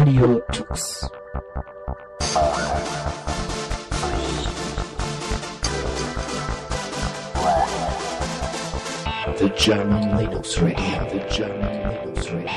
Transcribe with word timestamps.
Radio 0.00 0.40
Tux. 0.50 1.10
The 9.36 9.50
German 9.58 10.16
Linux 10.16 10.56
Radio, 10.62 10.76
the 11.10 11.20
German 11.28 11.72
Linux 11.82 12.30
Radio. 12.30 12.48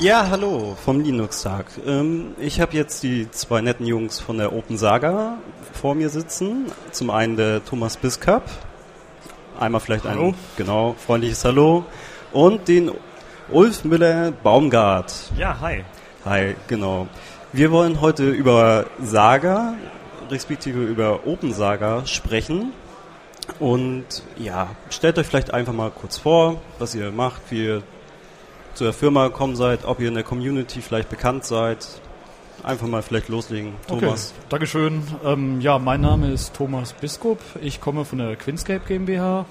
Ja, 0.00 0.28
hallo 0.28 0.76
vom 0.84 0.98
Linux-Tag. 1.00 1.66
Ähm, 1.86 2.34
ich 2.40 2.60
habe 2.60 2.74
jetzt 2.76 3.04
die 3.04 3.30
zwei 3.30 3.60
netten 3.60 3.86
Jungs 3.86 4.18
von 4.18 4.38
der 4.38 4.52
Open 4.52 4.76
Saga 4.76 5.38
vor 5.72 5.94
mir 5.94 6.08
sitzen. 6.08 6.66
Zum 6.90 7.10
einen 7.10 7.36
der 7.36 7.64
Thomas 7.64 7.96
Biskup. 7.96 8.42
Einmal 9.56 9.80
vielleicht 9.80 10.04
Hallo. 10.04 10.30
ein 10.30 10.34
genau 10.56 10.96
freundliches 10.98 11.44
Hallo. 11.44 11.84
Und 12.32 12.68
den 12.68 12.90
Ulf 13.50 13.84
Müller-Baumgart. 13.84 15.32
Ja, 15.36 15.58
hi. 15.60 15.84
Hi, 16.24 16.54
genau. 16.66 17.08
Wir 17.52 17.70
wollen 17.72 18.02
heute 18.02 18.28
über 18.28 18.86
Saga, 19.00 19.74
respektive 20.30 20.84
über 20.84 21.26
Open 21.26 21.54
Saga 21.54 22.04
sprechen. 22.04 22.72
Und 23.58 24.04
ja, 24.36 24.68
stellt 24.90 25.18
euch 25.18 25.26
vielleicht 25.26 25.54
einfach 25.54 25.72
mal 25.72 25.90
kurz 25.90 26.18
vor, 26.18 26.60
was 26.78 26.94
ihr 26.94 27.10
macht, 27.10 27.40
wie 27.48 27.64
ihr 27.64 27.82
zu 28.74 28.84
der 28.84 28.92
Firma 28.92 29.28
gekommen 29.28 29.56
seid, 29.56 29.86
ob 29.86 30.00
ihr 30.00 30.08
in 30.08 30.14
der 30.14 30.22
Community 30.24 30.82
vielleicht 30.82 31.08
bekannt 31.08 31.46
seid. 31.46 31.86
Einfach 32.62 32.86
mal 32.86 33.02
vielleicht 33.02 33.28
loslegen, 33.28 33.72
Thomas. 33.86 34.34
Okay, 34.36 34.46
Dankeschön. 34.50 35.02
Ähm, 35.24 35.60
ja, 35.60 35.78
mein 35.78 36.02
Name 36.02 36.30
ist 36.30 36.54
Thomas 36.54 36.92
Biskup. 36.92 37.38
Ich 37.62 37.80
komme 37.80 38.04
von 38.04 38.18
der 38.18 38.36
Quinscape 38.36 38.84
GmbH. 38.86 39.46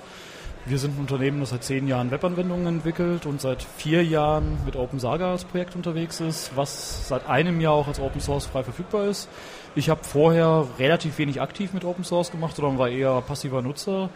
Wir 0.67 0.79
sind 0.79 0.97
ein 0.97 0.99
Unternehmen, 0.99 1.39
das 1.39 1.51
seit 1.51 1.63
zehn 1.63 1.87
Jahren 1.87 2.11
Webanwendungen 2.11 2.67
entwickelt 2.67 3.25
und 3.25 3.39
seit 3.39 3.63
vier 3.63 4.03
Jahren 4.03 4.57
mit 4.65 4.75
OpenSaga 4.75 5.31
als 5.31 5.45
Projekt 5.45 5.77
unterwegs 5.77 6.19
ist, 6.19 6.51
was 6.55 7.07
seit 7.07 7.25
einem 7.29 7.61
Jahr 7.61 7.71
auch 7.71 7.87
als 7.87 8.01
Open 8.01 8.19
Source 8.19 8.47
frei 8.47 8.63
verfügbar 8.63 9.05
ist. 9.05 9.29
Ich 9.75 9.89
habe 9.89 10.03
vorher 10.03 10.67
relativ 10.77 11.19
wenig 11.19 11.39
aktiv 11.39 11.71
mit 11.71 11.85
Open 11.85 12.03
Source 12.03 12.31
gemacht, 12.31 12.57
sondern 12.57 12.77
war 12.77 12.89
eher 12.89 13.21
passiver 13.21 13.61
Nutzer 13.61 14.09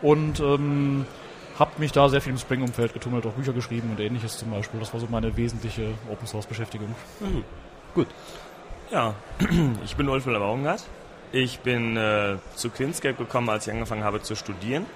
und 0.00 0.38
ähm, 0.38 1.04
habe 1.58 1.72
mich 1.78 1.90
da 1.90 2.08
sehr 2.08 2.20
viel 2.20 2.32
im 2.32 2.38
Spring-Umfeld 2.38 2.92
getummelt, 2.92 3.26
auch 3.26 3.32
Bücher 3.32 3.52
geschrieben 3.52 3.90
und 3.90 3.98
ähnliches 3.98 4.38
zum 4.38 4.52
Beispiel. 4.52 4.78
Das 4.78 4.92
war 4.92 5.00
so 5.00 5.08
meine 5.10 5.36
wesentliche 5.36 5.94
Open 6.12 6.28
Source-Beschäftigung. 6.28 6.94
Mhm. 7.18 7.42
Gut. 7.96 8.06
Ja, 8.92 9.14
ich 9.84 9.96
bin 9.96 10.08
Ulf 10.08 10.26
Müller-Baumgart. 10.26 10.84
Ich 11.32 11.58
bin 11.58 11.96
äh, 11.96 12.36
zu 12.54 12.70
Quinscape 12.70 13.16
gekommen, 13.16 13.48
als 13.50 13.66
ich 13.66 13.72
angefangen 13.72 14.04
habe 14.04 14.22
zu 14.22 14.36
studieren. 14.36 14.86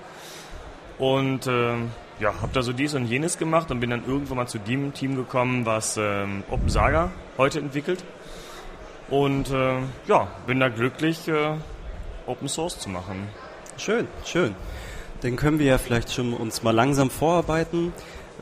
Und 0.98 1.46
äh, 1.46 1.74
ja, 2.20 2.34
habe 2.40 2.52
da 2.52 2.62
so 2.62 2.72
dies 2.72 2.94
und 2.94 3.06
jenes 3.06 3.38
gemacht 3.38 3.70
und 3.70 3.80
bin 3.80 3.90
dann 3.90 4.06
irgendwann 4.06 4.36
mal 4.36 4.46
zu 4.46 4.58
dem 4.58 4.94
Team 4.94 5.16
gekommen, 5.16 5.66
was 5.66 5.96
ähm, 5.96 6.44
OpenSaga 6.50 7.10
heute 7.38 7.58
entwickelt. 7.58 8.04
Und 9.10 9.50
äh, 9.50 9.78
ja, 10.06 10.28
bin 10.46 10.60
da 10.60 10.68
glücklich, 10.68 11.28
äh, 11.28 11.56
Open 12.26 12.48
Source 12.48 12.78
zu 12.78 12.88
machen. 12.88 13.28
Schön, 13.76 14.06
schön. 14.24 14.54
Dann 15.22 15.36
können 15.36 15.58
wir 15.58 15.66
ja 15.66 15.78
vielleicht 15.78 16.12
schon 16.12 16.32
uns 16.32 16.62
mal 16.62 16.70
langsam 16.70 17.10
vorarbeiten. 17.10 17.92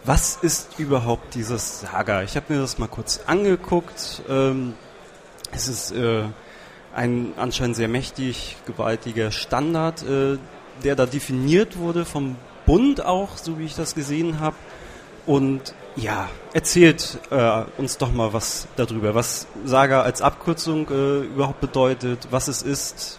Was 0.04 0.36
ist 0.36 0.78
überhaupt 0.78 1.34
dieses 1.34 1.80
Saga? 1.80 2.22
Ich 2.22 2.36
habe 2.36 2.52
mir 2.52 2.60
das 2.60 2.78
mal 2.78 2.88
kurz 2.88 3.20
angeguckt. 3.26 4.22
Ähm, 4.28 4.74
es 5.52 5.68
ist 5.68 5.92
äh, 5.92 6.24
ein 6.94 7.32
anscheinend 7.36 7.76
sehr 7.76 7.88
mächtig, 7.88 8.56
gewaltiger 8.66 9.30
Standard, 9.30 10.02
äh, 10.02 10.38
der 10.84 10.96
da 10.96 11.06
definiert 11.06 11.78
wurde 11.78 12.04
vom 12.04 12.36
Bund 12.66 13.04
auch, 13.04 13.36
so 13.36 13.58
wie 13.58 13.64
ich 13.64 13.74
das 13.74 13.94
gesehen 13.94 14.40
habe. 14.40 14.56
Und 15.26 15.74
ja, 15.96 16.28
erzählt 16.52 17.18
äh, 17.30 17.62
uns 17.76 17.98
doch 17.98 18.12
mal 18.12 18.32
was 18.32 18.66
darüber, 18.76 19.14
was 19.14 19.46
Saga 19.64 20.02
als 20.02 20.22
Abkürzung 20.22 20.88
äh, 20.88 21.20
überhaupt 21.20 21.60
bedeutet, 21.60 22.28
was 22.30 22.48
es 22.48 22.62
ist. 22.62 23.18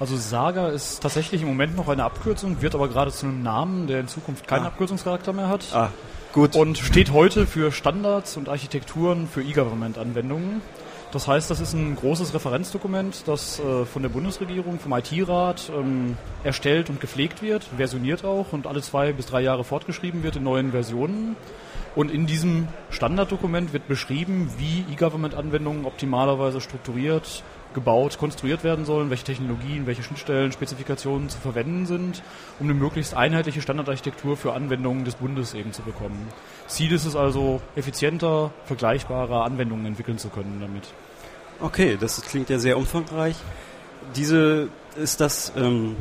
Also 0.00 0.16
Saga 0.16 0.68
ist 0.68 1.00
tatsächlich 1.02 1.42
im 1.42 1.48
Moment 1.48 1.76
noch 1.76 1.88
eine 1.88 2.04
Abkürzung, 2.04 2.62
wird 2.62 2.74
aber 2.74 2.88
gerade 2.88 3.10
zu 3.10 3.26
einem 3.26 3.42
Namen, 3.42 3.86
der 3.88 4.00
in 4.00 4.08
Zukunft 4.08 4.46
keinen 4.46 4.64
Ah. 4.64 4.68
Abkürzungscharakter 4.68 5.32
mehr 5.32 5.48
hat. 5.48 5.66
Ah, 5.72 5.90
gut. 6.32 6.54
Und 6.54 6.78
steht 6.78 7.12
heute 7.12 7.46
für 7.46 7.72
Standards 7.72 8.36
und 8.36 8.48
Architekturen 8.48 9.28
für 9.28 9.42
E-Government-Anwendungen. 9.42 10.62
Das 11.10 11.26
heißt, 11.26 11.50
das 11.50 11.60
ist 11.60 11.72
ein 11.72 11.96
großes 11.96 12.34
Referenzdokument, 12.34 13.26
das 13.26 13.58
äh, 13.60 13.86
von 13.86 14.02
der 14.02 14.10
Bundesregierung, 14.10 14.78
vom 14.78 14.92
IT-Rat 14.92 15.72
ähm, 15.74 16.18
erstellt 16.44 16.90
und 16.90 17.00
gepflegt 17.00 17.40
wird, 17.40 17.64
versioniert 17.64 18.26
auch 18.26 18.52
und 18.52 18.66
alle 18.66 18.82
zwei 18.82 19.12
bis 19.14 19.24
drei 19.24 19.40
Jahre 19.40 19.64
fortgeschrieben 19.64 20.22
wird 20.22 20.36
in 20.36 20.42
neuen 20.42 20.72
Versionen. 20.72 21.36
Und 21.96 22.10
in 22.10 22.26
diesem 22.26 22.68
Standarddokument 22.90 23.72
wird 23.72 23.88
beschrieben, 23.88 24.52
wie 24.58 24.84
E-Government-Anwendungen 24.92 25.86
optimalerweise 25.86 26.60
strukturiert, 26.60 27.42
gebaut, 27.74 28.18
konstruiert 28.18 28.64
werden 28.64 28.84
sollen, 28.84 29.10
welche 29.10 29.24
Technologien, 29.24 29.86
welche 29.86 30.02
Schnittstellen, 30.02 30.52
Spezifikationen 30.52 31.28
zu 31.28 31.38
verwenden 31.38 31.86
sind, 31.86 32.22
um 32.58 32.66
eine 32.66 32.74
möglichst 32.74 33.14
einheitliche 33.14 33.60
Standardarchitektur 33.60 34.36
für 34.36 34.52
Anwendungen 34.52 35.04
des 35.04 35.16
Bundes 35.16 35.54
eben 35.54 35.72
zu 35.72 35.82
bekommen. 35.82 36.28
Ziel 36.66 36.92
ist 36.92 37.04
es 37.04 37.16
also, 37.16 37.60
effizienter, 37.76 38.52
vergleichbarer 38.64 39.44
Anwendungen 39.44 39.86
entwickeln 39.86 40.18
zu 40.18 40.28
können 40.28 40.58
damit. 40.60 40.92
Okay, 41.60 41.96
das 42.00 42.22
klingt 42.22 42.50
ja 42.50 42.58
sehr 42.58 42.76
umfangreich. 42.76 43.36
Diese 44.16 44.68
ist 44.96 45.20
das 45.20 45.52
ähm, 45.56 45.96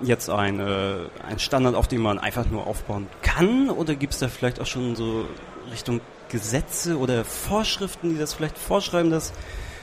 jetzt 0.00 0.30
ein, 0.30 0.60
äh, 0.60 0.96
ein 1.28 1.38
Standard, 1.38 1.74
auf 1.74 1.88
den 1.88 2.00
man 2.00 2.18
einfach 2.18 2.46
nur 2.46 2.66
aufbauen 2.66 3.06
kann? 3.22 3.70
Oder 3.70 3.94
gibt 3.94 4.14
es 4.14 4.20
da 4.20 4.28
vielleicht 4.28 4.60
auch 4.60 4.66
schon 4.66 4.96
so 4.96 5.26
Richtung 5.70 6.00
Gesetze 6.28 6.98
oder 6.98 7.24
Vorschriften, 7.24 8.10
die 8.10 8.18
das 8.18 8.34
vielleicht 8.34 8.56
vorschreiben, 8.56 9.10
dass 9.10 9.32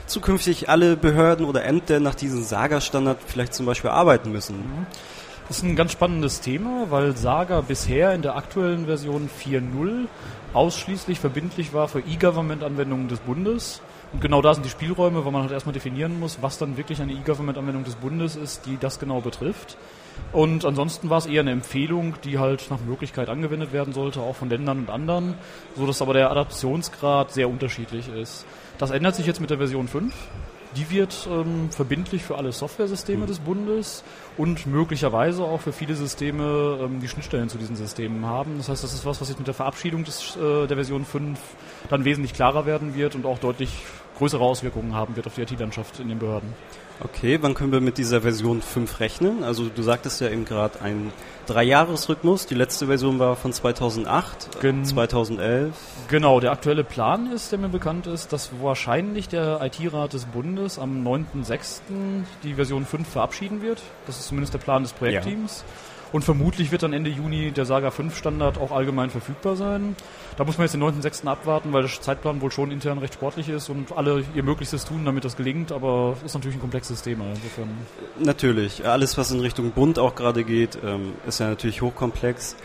zukünftig 0.08 0.68
alle 0.68 0.96
Behörden 0.96 1.46
oder 1.46 1.64
Ämter 1.64 2.00
nach 2.00 2.14
diesem 2.14 2.42
Saga-Standard 2.42 3.18
vielleicht 3.26 3.54
zum 3.54 3.66
Beispiel 3.66 3.90
arbeiten 3.90 4.32
müssen? 4.32 4.86
Das 5.48 5.58
ist 5.58 5.62
ein 5.62 5.76
ganz 5.76 5.92
spannendes 5.92 6.40
Thema, 6.40 6.86
weil 6.90 7.16
Saga 7.16 7.62
bisher 7.62 8.12
in 8.12 8.22
der 8.22 8.36
aktuellen 8.36 8.86
Version 8.86 9.30
4.0 9.42 10.06
ausschließlich 10.52 11.20
verbindlich 11.20 11.72
war 11.72 11.88
für 11.88 12.00
E-Government-Anwendungen 12.00 13.08
des 13.08 13.20
Bundes. 13.20 13.80
Und 14.12 14.20
genau 14.20 14.42
da 14.42 14.54
sind 14.54 14.64
die 14.66 14.70
Spielräume, 14.70 15.24
wo 15.24 15.30
man 15.30 15.42
halt 15.42 15.52
erstmal 15.52 15.72
definieren 15.72 16.18
muss, 16.18 16.38
was 16.40 16.58
dann 16.58 16.76
wirklich 16.76 17.00
eine 17.00 17.12
E-Government-Anwendung 17.12 17.84
des 17.84 17.94
Bundes 17.94 18.36
ist, 18.36 18.66
die 18.66 18.76
das 18.78 18.98
genau 18.98 19.20
betrifft. 19.20 19.76
Und 20.32 20.64
ansonsten 20.64 21.08
war 21.08 21.18
es 21.18 21.26
eher 21.26 21.40
eine 21.40 21.52
Empfehlung, 21.52 22.14
die 22.22 22.38
halt 22.38 22.66
nach 22.70 22.80
Möglichkeit 22.80 23.28
angewendet 23.28 23.72
werden 23.72 23.94
sollte, 23.94 24.20
auch 24.20 24.36
von 24.36 24.50
Ländern 24.50 24.80
und 24.80 24.90
anderen, 24.90 25.34
so 25.74 25.86
dass 25.86 26.02
aber 26.02 26.12
der 26.12 26.30
Adaptionsgrad 26.30 27.32
sehr 27.32 27.48
unterschiedlich 27.48 28.08
ist. 28.08 28.44
Das 28.76 28.90
ändert 28.90 29.14
sich 29.16 29.26
jetzt 29.26 29.40
mit 29.40 29.50
der 29.50 29.58
Version 29.58 29.88
5. 29.88 30.14
Die 30.76 30.90
wird 30.90 31.26
ähm, 31.30 31.70
verbindlich 31.70 32.22
für 32.22 32.36
alle 32.36 32.52
Softwaresysteme 32.52 33.24
des 33.24 33.38
Bundes 33.38 34.04
und 34.36 34.66
möglicherweise 34.66 35.42
auch 35.42 35.62
für 35.62 35.72
viele 35.72 35.94
Systeme, 35.94 36.78
ähm, 36.82 37.00
die 37.00 37.08
Schnittstellen 37.08 37.48
zu 37.48 37.56
diesen 37.56 37.74
Systemen 37.74 38.26
haben. 38.26 38.58
Das 38.58 38.68
heißt, 38.68 38.84
das 38.84 38.92
ist 38.92 39.06
was, 39.06 39.18
was 39.20 39.30
jetzt 39.30 39.38
mit 39.38 39.46
der 39.46 39.54
Verabschiedung 39.54 40.04
des, 40.04 40.36
äh, 40.36 40.66
der 40.66 40.76
Version 40.76 41.06
5 41.06 41.38
dann 41.88 42.04
wesentlich 42.04 42.34
klarer 42.34 42.66
werden 42.66 42.94
wird 42.94 43.14
und 43.14 43.24
auch 43.24 43.38
deutlich 43.38 43.70
größere 44.18 44.44
Auswirkungen 44.44 44.94
haben 44.94 45.16
wird 45.16 45.26
auf 45.26 45.36
die 45.36 45.42
IT-Landschaft 45.42 46.00
in 46.00 46.08
den 46.08 46.18
Behörden. 46.18 46.52
Okay, 47.00 47.38
wann 47.40 47.54
können 47.54 47.70
wir 47.70 47.80
mit 47.80 47.96
dieser 47.96 48.22
Version 48.22 48.60
5 48.60 48.98
rechnen? 48.98 49.44
Also 49.44 49.68
du 49.68 49.82
sagtest 49.82 50.20
ja 50.20 50.28
eben 50.30 50.44
gerade 50.44 50.80
ein 50.82 51.12
Dreijahresrhythmus. 51.46 52.46
Die 52.46 52.56
letzte 52.56 52.86
Version 52.86 53.20
war 53.20 53.36
von 53.36 53.52
2008, 53.52 54.60
Gen- 54.60 54.84
2011. 54.84 55.74
Genau, 56.08 56.40
der 56.40 56.50
aktuelle 56.50 56.82
Plan 56.82 57.30
ist, 57.30 57.52
der 57.52 57.60
mir 57.60 57.68
bekannt 57.68 58.08
ist, 58.08 58.32
dass 58.32 58.50
wahrscheinlich 58.60 59.28
der 59.28 59.60
IT-Rat 59.62 60.12
des 60.12 60.24
Bundes 60.24 60.78
am 60.78 61.06
9.6. 61.06 61.80
die 62.42 62.54
Version 62.54 62.84
5 62.84 63.08
verabschieden 63.08 63.62
wird. 63.62 63.80
Das 64.06 64.18
ist 64.18 64.26
zumindest 64.26 64.54
der 64.54 64.58
Plan 64.58 64.82
des 64.82 64.92
Projektteams. 64.92 65.64
Und 66.12 66.24
vermutlich 66.24 66.72
wird 66.72 66.82
dann 66.82 66.92
Ende 66.92 67.10
Juni 67.10 67.50
der 67.50 67.66
Saga 67.66 67.90
5 67.90 68.16
Standard 68.16 68.58
auch 68.58 68.72
allgemein 68.72 69.10
verfügbar 69.10 69.56
sein. 69.56 69.94
Da 70.36 70.44
muss 70.44 70.56
man 70.56 70.64
jetzt 70.64 70.72
den 70.72 70.82
9.6. 70.82 71.26
abwarten, 71.26 71.72
weil 71.72 71.82
der 71.82 71.90
Zeitplan 71.90 72.40
wohl 72.40 72.50
schon 72.50 72.70
intern 72.70 72.98
recht 72.98 73.14
sportlich 73.14 73.48
ist 73.48 73.68
und 73.68 73.92
alle 73.96 74.24
ihr 74.34 74.42
Möglichstes 74.42 74.84
tun, 74.84 75.04
damit 75.04 75.24
das 75.24 75.36
gelingt, 75.36 75.70
aber 75.70 76.16
ist 76.24 76.34
natürlich 76.34 76.56
ein 76.56 76.60
komplexes 76.60 77.02
Thema. 77.02 77.24
Insofern. 77.34 77.68
Natürlich, 78.18 78.86
alles 78.86 79.18
was 79.18 79.30
in 79.30 79.40
Richtung 79.40 79.72
Bund 79.72 79.98
auch 79.98 80.14
gerade 80.14 80.44
geht, 80.44 80.78
ähm, 80.82 81.12
ist 81.26 81.40
ja 81.40 81.48
natürlich 81.48 81.82
hochkomplex. 81.82 82.56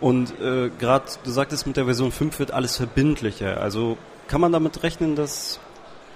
Und 0.00 0.30
äh, 0.40 0.70
gerade, 0.78 1.04
du 1.24 1.30
sagtest, 1.30 1.66
mit 1.66 1.76
der 1.76 1.84
Version 1.84 2.12
5 2.12 2.38
wird 2.38 2.52
alles 2.52 2.76
verbindlicher. 2.76 3.60
Also 3.60 3.96
kann 4.26 4.40
man 4.40 4.52
damit 4.52 4.82
rechnen, 4.82 5.16
dass 5.16 5.60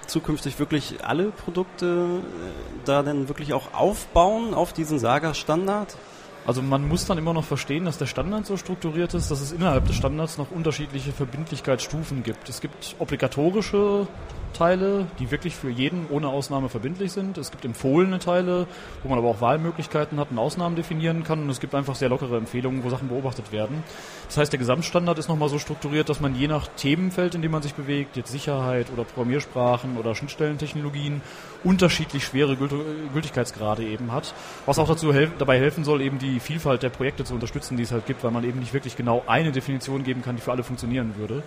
zukünftig 0.07 0.59
wirklich 0.59 1.03
alle 1.03 1.31
Produkte 1.31 1.85
äh, 1.85 2.85
da 2.85 3.03
dann 3.03 3.27
wirklich 3.27 3.53
auch 3.53 3.73
aufbauen 3.73 4.53
auf 4.53 4.73
diesen 4.73 4.99
Saga-Standard? 4.99 5.95
Also 6.45 6.61
man 6.61 6.87
muss 6.87 7.05
dann 7.05 7.17
immer 7.17 7.33
noch 7.33 7.45
verstehen, 7.45 7.85
dass 7.85 7.97
der 7.97 8.05
Standard 8.05 8.45
so 8.45 8.57
strukturiert 8.57 9.13
ist, 9.13 9.31
dass 9.31 9.39
es 9.39 9.53
innerhalb 9.53 9.85
des 9.87 9.95
Standards 9.95 10.37
noch 10.37 10.51
unterschiedliche 10.51 11.13
Verbindlichkeitsstufen 11.13 12.23
gibt. 12.23 12.49
Es 12.49 12.59
gibt 12.59 12.95
obligatorische 12.99 14.07
Teile, 14.53 15.07
die 15.19 15.31
wirklich 15.31 15.55
für 15.55 15.69
jeden 15.69 16.07
ohne 16.09 16.29
Ausnahme 16.29 16.69
verbindlich 16.69 17.11
sind. 17.11 17.37
Es 17.37 17.51
gibt 17.51 17.65
empfohlene 17.65 18.19
Teile, 18.19 18.67
wo 19.03 19.09
man 19.09 19.17
aber 19.17 19.27
auch 19.27 19.41
Wahlmöglichkeiten 19.41 20.19
hat 20.19 20.31
und 20.31 20.37
Ausnahmen 20.37 20.75
definieren 20.75 21.23
kann. 21.23 21.41
Und 21.41 21.49
es 21.49 21.59
gibt 21.59 21.75
einfach 21.75 21.95
sehr 21.95 22.09
lockere 22.09 22.37
Empfehlungen, 22.37 22.83
wo 22.83 22.89
Sachen 22.89 23.09
beobachtet 23.09 23.51
werden. 23.51 23.83
Das 24.27 24.37
heißt, 24.37 24.53
der 24.53 24.59
Gesamtstandard 24.59 25.19
ist 25.19 25.27
nochmal 25.27 25.49
so 25.49 25.59
strukturiert, 25.59 26.09
dass 26.09 26.21
man 26.21 26.35
je 26.35 26.47
nach 26.47 26.67
Themenfeld, 26.67 27.35
in 27.35 27.41
dem 27.41 27.51
man 27.51 27.61
sich 27.61 27.73
bewegt, 27.73 28.15
jetzt 28.15 28.31
Sicherheit 28.31 28.87
oder 28.93 29.03
Programmiersprachen 29.03 29.97
oder 29.97 30.15
Schnittstellentechnologien, 30.15 31.21
unterschiedlich 31.63 32.23
schwere 32.23 32.55
Gültigkeitsgrade 32.55 33.83
eben 33.83 34.11
hat. 34.11 34.33
Was 34.65 34.79
auch 34.79 34.87
dazu 34.87 35.13
hel 35.13 35.31
dabei 35.37 35.59
helfen 35.59 35.83
soll, 35.83 36.01
eben 36.01 36.19
die 36.19 36.39
Vielfalt 36.39 36.83
der 36.83 36.89
Projekte 36.89 37.23
zu 37.23 37.33
unterstützen, 37.33 37.77
die 37.77 37.83
es 37.83 37.91
halt 37.91 38.05
gibt, 38.05 38.23
weil 38.23 38.31
man 38.31 38.43
eben 38.43 38.59
nicht 38.59 38.73
wirklich 38.73 38.95
genau 38.95 39.23
eine 39.27 39.51
Definition 39.51 40.03
geben 40.03 40.21
kann, 40.21 40.35
die 40.35 40.41
für 40.41 40.51
alle 40.51 40.63
funktionieren 40.63 41.15
würde. 41.17 41.43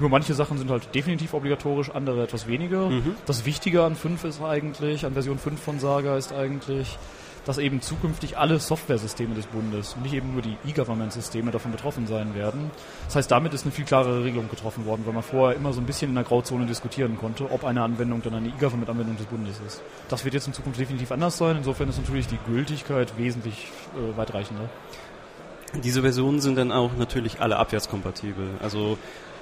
Nur 0.00 0.10
manche 0.10 0.34
Sachen 0.34 0.58
sind 0.58 0.70
halt 0.70 0.94
definitiv 0.94 1.34
obligatorisch, 1.34 1.90
andere 1.90 2.22
etwas 2.24 2.41
weniger. 2.46 2.88
Mhm. 2.88 3.16
Das 3.26 3.44
Wichtige 3.44 3.84
an 3.84 3.96
5 3.96 4.24
ist 4.24 4.42
eigentlich, 4.42 5.04
an 5.04 5.12
Version 5.14 5.38
5 5.38 5.60
von 5.60 5.78
Saga 5.78 6.16
ist 6.16 6.32
eigentlich, 6.32 6.98
dass 7.44 7.58
eben 7.58 7.80
zukünftig 7.80 8.38
alle 8.38 8.58
Softwaresysteme 8.58 9.34
des 9.34 9.46
Bundes 9.46 9.94
und 9.94 10.02
nicht 10.02 10.14
eben 10.14 10.32
nur 10.32 10.42
die 10.42 10.56
E-Government-Systeme 10.66 11.50
davon 11.50 11.72
betroffen 11.72 12.06
sein 12.06 12.34
werden. 12.34 12.70
Das 13.06 13.16
heißt, 13.16 13.30
damit 13.30 13.52
ist 13.52 13.64
eine 13.64 13.72
viel 13.72 13.84
klarere 13.84 14.24
Regelung 14.24 14.48
getroffen 14.48 14.86
worden, 14.86 15.02
weil 15.06 15.12
man 15.12 15.22
vorher 15.22 15.56
immer 15.56 15.72
so 15.72 15.80
ein 15.80 15.86
bisschen 15.86 16.10
in 16.10 16.14
der 16.14 16.24
Grauzone 16.24 16.66
diskutieren 16.66 17.16
konnte, 17.18 17.50
ob 17.50 17.64
eine 17.64 17.82
Anwendung 17.82 18.22
dann 18.22 18.34
eine 18.34 18.48
E-Government-Anwendung 18.48 19.16
des 19.16 19.26
Bundes 19.26 19.60
ist. 19.66 19.82
Das 20.08 20.24
wird 20.24 20.34
jetzt 20.34 20.46
in 20.46 20.52
Zukunft 20.52 20.78
definitiv 20.78 21.10
anders 21.10 21.36
sein. 21.36 21.56
Insofern 21.56 21.88
ist 21.88 21.98
natürlich 21.98 22.28
die 22.28 22.38
Gültigkeit 22.46 23.18
wesentlich 23.18 23.68
äh, 23.96 24.16
weitreichender. 24.16 24.68
Diese 25.82 26.02
Versionen 26.02 26.40
sind 26.40 26.56
dann 26.56 26.70
auch 26.70 26.90
natürlich 26.98 27.40
alle 27.40 27.56
abwärtskompatibel. 27.56 28.46
Also 28.62 28.98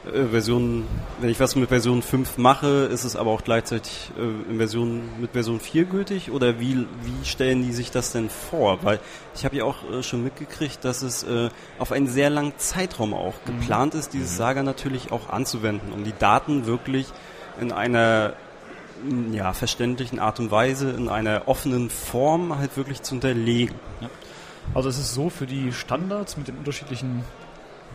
äh, 0.07 0.25
Version, 0.25 0.87
wenn 1.21 1.31
ich 1.31 1.41
was 1.41 1.57
mit 1.57 1.69
Version 1.69 2.03
5 2.03 2.39
mache, 2.39 2.89
ist 2.91 3.05
es 3.05 3.17
aber 3.17 3.31
auch 3.31 3.43
gleichzeitig 3.43 4.11
äh, 4.19 4.51
in 4.51 4.57
Version, 4.57 5.03
mit 5.21 5.33
Version 5.33 5.61
4 5.61 5.85
gültig 5.85 6.31
oder 6.31 6.59
wie, 6.59 6.87
wie 7.03 7.25
stellen 7.25 7.63
die 7.63 7.73
sich 7.73 7.91
das 7.91 8.13
denn 8.13 8.31
vor? 8.31 8.79
Weil 8.83 9.01
ich 9.35 9.45
habe 9.45 9.57
ja 9.57 9.65
auch 9.65 9.89
äh, 9.91 10.03
schon 10.03 10.25
mitgekriegt, 10.25 10.85
dass 10.85 11.03
es 11.03 11.23
äh, 11.23 11.51
auf 11.79 11.93
einen 11.93 12.07
sehr 12.07 12.31
langen 12.31 12.55
Zeitraum 12.57 13.13
auch 13.15 13.35
mhm. 13.45 13.59
geplant 13.59 13.95
ist, 13.95 14.13
dieses 14.13 14.33
mhm. 14.33 14.37
Saga 14.37 14.63
natürlich 14.63 15.13
auch 15.13 15.29
anzuwenden, 15.29 15.93
um 15.93 16.05
die 16.05 16.15
Daten 16.19 16.67
wirklich 16.67 17.07
in 17.61 17.73
einer 17.73 18.35
ja, 19.33 19.53
verständlichen 19.53 20.19
Art 20.19 20.41
und 20.41 20.51
Weise, 20.51 20.91
in 20.91 21.09
einer 21.09 21.43
offenen 21.47 21.91
Form 21.91 22.59
halt 22.59 22.77
wirklich 22.77 23.03
zu 23.03 23.13
hinterlegen. 23.13 23.75
Ja. 24.01 24.11
Also 24.75 24.89
es 24.89 24.99
ist 24.99 25.15
so, 25.15 25.31
für 25.31 25.47
die 25.47 25.73
Standards 25.73 26.37
mit 26.37 26.49
den 26.49 26.57
unterschiedlichen 26.57 27.25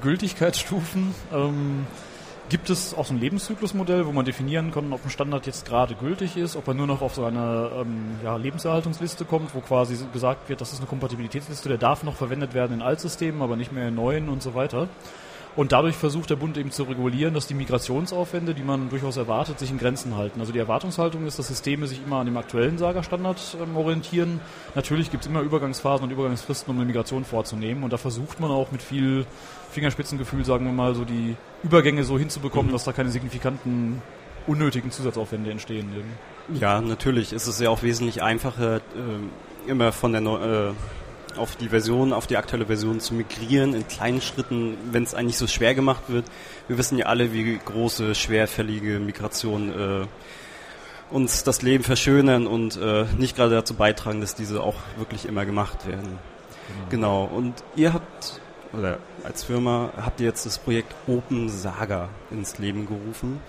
Gültigkeitsstufen 0.01 1.13
ähm, 1.33 1.87
gibt 2.49 2.69
es 2.69 2.93
auch 2.93 3.05
so 3.05 3.13
ein 3.13 3.19
Lebenszyklusmodell, 3.19 4.05
wo 4.05 4.11
man 4.11 4.25
definieren 4.25 4.71
kann, 4.71 4.93
ob 4.93 5.03
ein 5.03 5.09
Standard 5.09 5.47
jetzt 5.47 5.65
gerade 5.65 5.95
gültig 5.95 6.37
ist, 6.37 6.55
ob 6.55 6.67
er 6.67 6.73
nur 6.73 6.87
noch 6.87 7.01
auf 7.01 7.15
so 7.15 7.25
eine 7.25 7.71
ähm, 7.75 8.19
ja, 8.23 8.37
Lebenserhaltungsliste 8.37 9.25
kommt, 9.25 9.55
wo 9.55 9.61
quasi 9.61 9.97
gesagt 10.13 10.47
wird, 10.49 10.61
das 10.61 10.73
ist 10.73 10.79
eine 10.79 10.87
Kompatibilitätsliste, 10.87 11.69
der 11.69 11.77
darf 11.77 12.03
noch 12.03 12.15
verwendet 12.15 12.53
werden 12.53 12.73
in 12.73 12.81
Altsystemen, 12.81 13.41
aber 13.41 13.55
nicht 13.55 13.71
mehr 13.71 13.87
in 13.87 13.95
neuen 13.95 14.29
und 14.29 14.43
so 14.43 14.53
weiter. 14.53 14.87
Und 15.55 15.71
dadurch 15.71 15.95
versucht 15.95 16.29
der 16.29 16.35
Bund 16.35 16.57
eben 16.57 16.71
zu 16.71 16.83
regulieren, 16.83 17.33
dass 17.33 17.47
die 17.47 17.53
Migrationsaufwände, 17.53 18.53
die 18.53 18.63
man 18.63 18.89
durchaus 18.89 19.15
erwartet, 19.15 19.57
sich 19.57 19.71
in 19.71 19.77
Grenzen 19.77 20.17
halten. 20.17 20.41
Also 20.41 20.51
die 20.51 20.59
Erwartungshaltung 20.59 21.25
ist, 21.25 21.39
dass 21.39 21.47
Systeme 21.47 21.87
sich 21.87 22.01
immer 22.05 22.17
an 22.17 22.25
dem 22.25 22.35
aktuellen 22.35 22.77
Saga-Standard 22.77 23.57
ähm, 23.61 23.77
orientieren. 23.77 24.41
Natürlich 24.75 25.11
gibt 25.11 25.23
es 25.23 25.29
immer 25.29 25.41
Übergangsphasen 25.41 26.05
und 26.05 26.11
Übergangsfristen, 26.11 26.71
um 26.71 26.77
eine 26.77 26.85
Migration 26.85 27.23
vorzunehmen. 27.23 27.83
Und 27.83 27.93
da 27.93 27.97
versucht 27.97 28.41
man 28.41 28.51
auch 28.51 28.71
mit 28.71 28.81
viel 28.81 29.25
Fingerspitzengefühl, 29.71 30.43
sagen 30.43 30.65
wir 30.65 30.73
mal, 30.73 30.93
so 30.93 31.05
die 31.05 31.37
Übergänge 31.63 32.03
so 32.03 32.19
hinzubekommen, 32.19 32.67
mhm. 32.67 32.73
dass 32.73 32.83
da 32.83 32.91
keine 32.91 33.09
signifikanten 33.09 34.01
unnötigen 34.47 34.91
Zusatzaufwände 34.91 35.51
entstehen. 35.51 35.89
Eben. 35.95 36.59
Ja, 36.59 36.81
natürlich 36.81 37.33
ist 37.33 37.47
es 37.47 37.59
ja 37.59 37.69
auch 37.69 37.81
wesentlich 37.81 38.21
einfacher, 38.21 38.77
äh, 38.77 39.69
immer 39.69 39.91
von 39.91 40.11
der 40.11 40.21
äh, 40.21 40.73
auf 41.37 41.55
die 41.55 41.69
Version, 41.69 42.13
auf 42.13 42.27
die 42.27 42.37
aktuelle 42.37 42.65
Version 42.65 42.99
zu 42.99 43.13
migrieren, 43.13 43.73
in 43.73 43.87
kleinen 43.87 44.21
Schritten, 44.21 44.77
wenn 44.91 45.03
es 45.03 45.13
eigentlich 45.13 45.37
so 45.37 45.47
schwer 45.47 45.75
gemacht 45.75 46.03
wird. 46.07 46.25
Wir 46.67 46.77
wissen 46.77 46.97
ja 46.97 47.05
alle, 47.07 47.33
wie 47.33 47.57
große, 47.63 48.15
schwerfällige 48.15 48.99
Migrationen 48.99 50.03
äh, 50.03 50.07
uns 51.11 51.43
das 51.43 51.61
Leben 51.61 51.83
verschönern 51.83 52.47
und 52.47 52.77
äh, 52.77 53.05
nicht 53.17 53.35
gerade 53.35 53.55
dazu 53.55 53.75
beitragen, 53.75 54.21
dass 54.21 54.35
diese 54.35 54.61
auch 54.61 54.75
wirklich 54.97 55.25
immer 55.25 55.45
gemacht 55.45 55.87
werden. 55.87 56.19
Genau. 56.89 57.27
genau. 57.27 57.37
Und 57.37 57.53
ihr 57.75 57.93
habt, 57.93 58.39
oder 58.73 58.97
als 59.23 59.43
Firma, 59.43 59.91
habt 59.97 60.19
ihr 60.19 60.27
jetzt 60.27 60.45
das 60.45 60.57
Projekt 60.57 60.93
Open 61.07 61.49
Saga 61.49 62.09
ins 62.31 62.57
Leben 62.57 62.87
gerufen. 62.87 63.39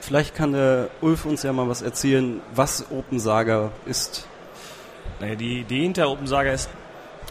Vielleicht 0.00 0.34
kann 0.34 0.52
der 0.52 0.90
Ulf 1.00 1.24
uns 1.24 1.42
ja 1.42 1.52
mal 1.52 1.68
was 1.68 1.82
erzählen, 1.82 2.40
was 2.54 2.86
Open 2.90 3.18
Saga 3.18 3.70
ist. 3.84 4.26
Naja, 5.20 5.34
die 5.34 5.60
Idee 5.60 5.82
hinter 5.82 6.10
OpenSaga 6.10 6.52
ist, 6.52 6.70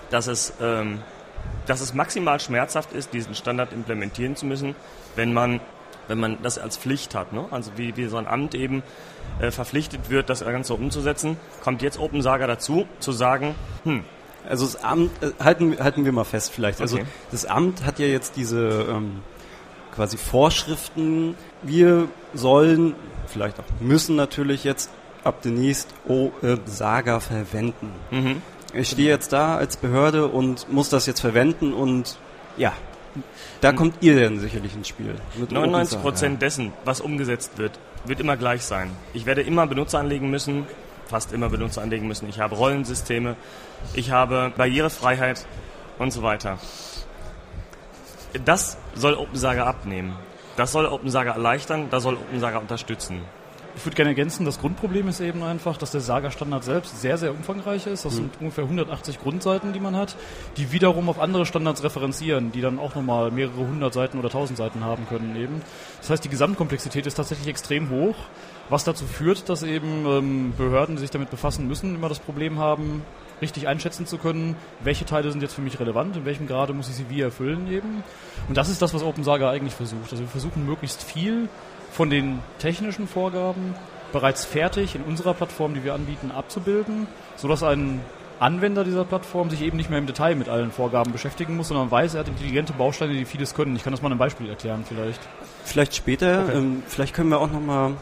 dass 0.10 0.28
es, 0.28 0.54
ähm, 0.62 1.00
dass 1.66 1.82
es 1.82 1.94
maximal 1.94 2.40
schmerzhaft 2.40 2.94
ist, 2.94 3.14
diesen 3.14 3.36
Standard 3.36 3.74
implementieren 3.74 4.36
zu 4.36 4.46
müssen, 4.46 4.76
wenn 5.16 5.34
man, 5.34 5.60
wenn 6.08 6.20
man 6.20 6.42
das 6.42 6.58
als 6.58 6.78
Pflicht 6.78 7.16
hat. 7.16 7.34
Ne? 7.34 7.46
Also 7.52 7.72
wie, 7.78 7.96
wie 7.98 8.08
so 8.08 8.18
ein 8.18 8.28
Amt 8.28 8.56
eben 8.56 8.84
äh, 9.40 9.52
verpflichtet 9.52 10.10
wird, 10.10 10.30
das 10.30 10.44
Ganze 10.44 10.74
umzusetzen, 10.74 11.38
kommt 11.64 11.82
jetzt 11.82 12.00
OpenSaga 12.00 12.48
dazu, 12.48 12.88
zu 13.00 13.12
sagen, 13.12 13.56
hm, 13.84 14.04
also 14.48 14.66
das 14.66 14.84
Amt, 14.84 15.12
äh, 15.22 15.32
halten, 15.44 15.78
halten 15.80 16.06
wir 16.06 16.12
mal 16.12 16.24
fest 16.24 16.52
vielleicht. 16.54 16.82
Also 16.82 16.98
okay. 16.98 17.06
das 17.32 17.46
Amt 17.46 17.86
hat 17.86 18.00
ja 18.00 18.06
jetzt 18.06 18.36
diese 18.36 18.86
ähm, 18.90 19.22
quasi 19.94 20.18
Vorschriften. 20.18 21.36
Wir 21.64 22.08
sollen, 22.34 22.96
vielleicht 23.28 23.60
auch 23.60 23.64
müssen 23.80 24.16
natürlich 24.16 24.64
jetzt 24.64 24.90
ab 25.28 25.42
demnächst 25.44 25.90
oh, 26.08 26.32
äh, 26.42 26.58
Saga 26.66 27.20
verwenden. 27.20 27.92
Mhm. 28.12 28.42
Ich 28.74 28.90
stehe 28.90 29.10
jetzt 29.10 29.34
da 29.34 29.58
als 29.58 29.78
Behörde 29.78 30.28
und 30.28 30.72
muss 30.72 30.90
das 30.90 31.06
jetzt 31.06 31.22
verwenden 31.22 31.74
und 31.74 32.18
ja, 32.58 32.74
da 33.62 33.72
kommt 33.72 33.96
ihr 34.02 34.20
dann 34.22 34.40
sicherlich 34.40 34.76
ins 34.76 34.88
Spiel. 34.88 35.16
99 35.50 36.02
Prozent 36.02 36.42
dessen, 36.42 36.74
was 36.86 37.02
umgesetzt 37.02 37.58
wird, 37.58 37.80
wird 38.06 38.20
immer 38.20 38.38
gleich 38.38 38.64
sein. 38.64 38.92
Ich 39.14 39.26
werde 39.26 39.42
immer 39.42 39.68
Benutzer 39.68 40.00
anlegen 40.00 40.30
müssen, 40.30 40.68
fast 41.08 41.34
immer 41.34 41.50
Benutzer 41.50 41.82
anlegen 41.82 42.08
müssen. 42.08 42.28
Ich 42.30 42.40
habe 42.40 42.56
Rollensysteme, 42.56 43.36
ich 43.94 44.12
habe 44.12 44.52
Barrierefreiheit 44.56 45.46
und 45.98 46.12
so 46.12 46.22
weiter. 46.22 46.60
Das 48.46 48.78
soll 48.94 49.16
OpenSaga 49.16 49.66
abnehmen. 49.66 50.16
Das 50.56 50.72
soll 50.72 50.86
OpenSaga 50.86 51.32
erleichtern, 51.34 51.88
das 51.90 52.04
soll 52.04 52.16
OpenSaga 52.16 52.58
unterstützen. 52.58 53.22
Ich 53.78 53.86
würde 53.86 53.96
gerne 53.96 54.10
ergänzen, 54.10 54.44
das 54.44 54.60
Grundproblem 54.60 55.08
ist 55.08 55.20
eben 55.20 55.44
einfach, 55.44 55.78
dass 55.78 55.92
der 55.92 56.02
Saga-Standard 56.02 56.64
selbst 56.64 57.00
sehr, 57.00 57.20
sehr 57.20 57.32
umfangreich 57.32 57.86
ist. 57.86 58.06
Das 58.06 58.14
mhm. 58.14 58.18
sind 58.18 58.32
ungefähr 58.40 58.64
180 58.64 59.20
Grundseiten, 59.20 59.72
die 59.72 59.80
man 59.80 59.96
hat, 59.96 60.16
die 60.58 60.72
wiederum 60.72 61.10
auf 61.10 61.20
andere 61.20 61.46
Standards 61.46 61.84
referenzieren, 61.84 62.52
die 62.52 62.62
dann 62.62 62.80
auch 62.80 62.96
nochmal 62.96 63.30
mehrere 63.30 63.60
hundert 63.60 63.94
Seiten 63.94 64.18
oder 64.18 64.32
tausend 64.32 64.58
Seiten 64.58 64.84
haben 64.84 65.08
können 65.08 65.36
eben. 65.36 65.62
Das 66.02 66.10
heißt, 66.10 66.26
die 66.26 66.30
Gesamtkomplexität 66.30 67.06
ist 67.06 67.14
tatsächlich 67.14 67.48
extrem 67.48 67.92
hoch, 67.92 68.16
was 68.70 68.84
dazu 68.84 69.06
führt, 69.06 69.48
dass 69.48 69.62
eben 69.62 70.06
ähm, 70.08 70.54
Behörden, 70.58 70.96
die 70.96 71.02
sich 71.02 71.12
damit 71.12 71.30
befassen 71.30 71.68
müssen, 71.68 71.94
immer 71.94 72.10
das 72.10 72.20
Problem 72.20 72.58
haben, 72.58 73.04
richtig 73.44 73.68
einschätzen 73.68 74.08
zu 74.08 74.18
können, 74.18 74.56
welche 74.84 75.06
Teile 75.06 75.32
sind 75.32 75.44
jetzt 75.44 75.54
für 75.54 75.62
mich 75.62 75.80
relevant, 75.80 76.18
in 76.18 76.26
welchem 76.26 76.48
Grade 76.48 76.74
muss 76.74 76.90
ich 76.90 76.96
sie 76.96 77.10
wie 77.10 77.22
erfüllen 77.22 77.72
eben. 77.72 78.04
Und 78.48 78.58
das 78.58 78.70
ist 78.70 78.82
das, 78.82 78.96
was 78.96 79.04
OpenSaga 79.04 79.52
eigentlich 79.52 79.76
versucht. 79.76 80.12
Also 80.12 80.24
wir 80.24 80.28
versuchen 80.28 80.66
möglichst 80.66 81.04
viel 81.04 81.48
von 81.92 82.10
den 82.10 82.40
technischen 82.60 83.08
Vorgaben 83.08 83.76
bereits 84.12 84.46
fertig 84.46 84.96
in 84.96 85.02
unserer 85.04 85.34
Plattform, 85.34 85.74
die 85.74 85.84
wir 85.84 85.94
anbieten, 85.94 86.32
abzubilden, 86.32 87.08
sodass 87.36 87.64
ein 87.64 88.02
Anwender 88.40 88.84
dieser 88.84 89.04
Plattform 89.04 89.50
sich 89.50 89.62
eben 89.62 89.78
nicht 89.78 89.90
mehr 89.90 90.00
im 90.00 90.06
Detail 90.06 90.36
mit 90.36 90.48
allen 90.48 90.72
Vorgaben 90.72 91.12
beschäftigen 91.12 91.58
muss, 91.58 91.70
sondern 91.70 91.90
weiß, 91.90 92.14
er 92.14 92.20
hat 92.20 92.28
intelligente 92.28 92.74
Bausteine, 92.74 93.14
die 93.14 93.26
vieles 93.26 93.56
können. 93.56 93.76
Ich 93.76 93.84
kann 93.84 93.94
das 93.94 94.02
mal 94.02 94.12
ein 94.12 94.18
Beispiel 94.18 94.48
erklären 94.48 94.86
vielleicht. 94.88 95.20
Vielleicht 95.64 95.96
später. 95.96 96.44
Okay. 96.44 96.58
Ähm, 96.58 96.84
vielleicht 96.88 97.16
können 97.16 97.30
wir 97.30 97.40
auch 97.40 97.52
noch 97.52 97.62
mal 97.62 97.94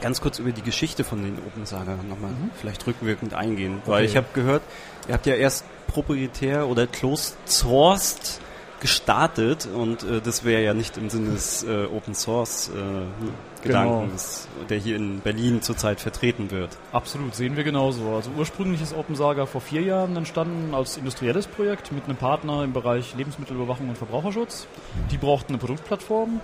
ganz 0.00 0.20
kurz 0.20 0.38
über 0.38 0.52
die 0.52 0.62
Geschichte 0.62 1.02
von 1.02 1.22
den 1.22 1.36
Open 1.38 1.66
Saga 1.66 1.96
nochmal 2.08 2.30
mhm. 2.30 2.50
vielleicht 2.60 2.86
rückwirkend 2.86 3.34
eingehen. 3.34 3.82
Weil 3.86 4.04
ich 4.04 4.16
habe 4.16 4.26
gehört, 4.34 4.62
ihr 5.08 5.14
habt 5.14 5.26
ja 5.26 5.34
erst 5.34 5.64
proprietär 5.88 6.68
oder 6.68 6.86
closed 6.86 7.36
sourced 7.46 8.40
gestartet 8.80 9.68
und 9.72 10.02
äh, 10.02 10.20
das 10.20 10.44
wäre 10.44 10.62
ja 10.62 10.74
nicht 10.74 10.96
im 10.96 11.10
Sinne 11.10 11.30
des 11.30 11.62
äh, 11.62 11.84
Open 11.84 12.14
Source 12.14 12.70
äh, 12.70 13.62
Gedankens, 13.62 14.48
genau. 14.54 14.68
der 14.68 14.78
hier 14.78 14.96
in 14.96 15.20
Berlin 15.20 15.60
zurzeit 15.60 16.00
vertreten 16.00 16.50
wird. 16.50 16.70
Absolut, 16.92 17.34
sehen 17.34 17.56
wir 17.56 17.64
genauso. 17.64 18.08
Also 18.14 18.30
ursprünglich 18.36 18.80
ist 18.80 18.94
Open 18.94 19.14
Saga 19.14 19.46
vor 19.46 19.60
vier 19.60 19.82
Jahren 19.82 20.16
entstanden 20.16 20.74
als 20.74 20.96
industrielles 20.96 21.46
Projekt 21.46 21.92
mit 21.92 22.04
einem 22.04 22.16
Partner 22.16 22.64
im 22.64 22.72
Bereich 22.72 23.14
Lebensmittelüberwachung 23.16 23.90
und 23.90 23.98
Verbraucherschutz. 23.98 24.66
Die 25.10 25.18
brauchten 25.18 25.52
eine 25.52 25.58
Produktplattform 25.58 26.40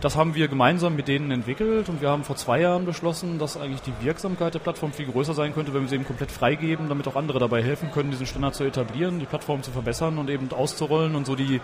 das 0.00 0.16
haben 0.16 0.34
wir 0.34 0.46
gemeinsam 0.46 0.94
mit 0.94 1.08
denen 1.08 1.30
entwickelt 1.32 1.88
und 1.88 2.00
wir 2.00 2.10
haben 2.10 2.22
vor 2.22 2.36
zwei 2.36 2.60
Jahren 2.60 2.84
beschlossen, 2.84 3.38
dass 3.38 3.56
eigentlich 3.56 3.82
die 3.82 3.92
Wirksamkeit 4.00 4.54
der 4.54 4.60
Plattform 4.60 4.92
viel 4.92 5.06
größer 5.06 5.34
sein 5.34 5.52
könnte, 5.52 5.74
wenn 5.74 5.82
wir 5.82 5.88
sie 5.88 5.96
eben 5.96 6.06
komplett 6.06 6.30
freigeben, 6.30 6.88
damit 6.88 7.08
auch 7.08 7.16
andere 7.16 7.40
dabei 7.40 7.62
helfen 7.62 7.90
können, 7.90 8.10
diesen 8.12 8.26
Standard 8.26 8.54
zu 8.54 8.62
etablieren, 8.62 9.18
die 9.18 9.26
Plattform 9.26 9.62
zu 9.62 9.72
verbessern 9.72 10.18
und 10.18 10.30
eben 10.30 10.50
auszurollen 10.52 11.16
und 11.16 11.26
so 11.26 11.34
die 11.34 11.60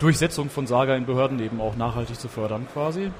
Durchsetzung 0.00 0.50
von 0.50 0.66
Saga 0.66 0.96
in 0.96 1.06
Behörden 1.06 1.40
eben 1.40 1.60
auch 1.60 1.76
nachhaltig 1.76 2.20
zu 2.20 2.28
fördern 2.28 2.66
quasi. 2.72 3.10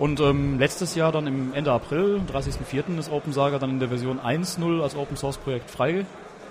Und 0.00 0.20
ähm, 0.20 0.58
letztes 0.58 0.94
Jahr 0.94 1.12
dann 1.12 1.26
im 1.26 1.54
Ende 1.54 1.72
April, 1.72 2.20
30.04. 2.32 2.98
ist 2.98 3.10
OpenSaga 3.10 3.58
dann 3.58 3.70
in 3.70 3.80
der 3.80 3.88
Version 3.88 4.20
1.0 4.20 4.82
als 4.82 4.96
Open 4.96 5.16
Source 5.16 5.38
Projekt 5.38 5.70
frei 5.70 6.06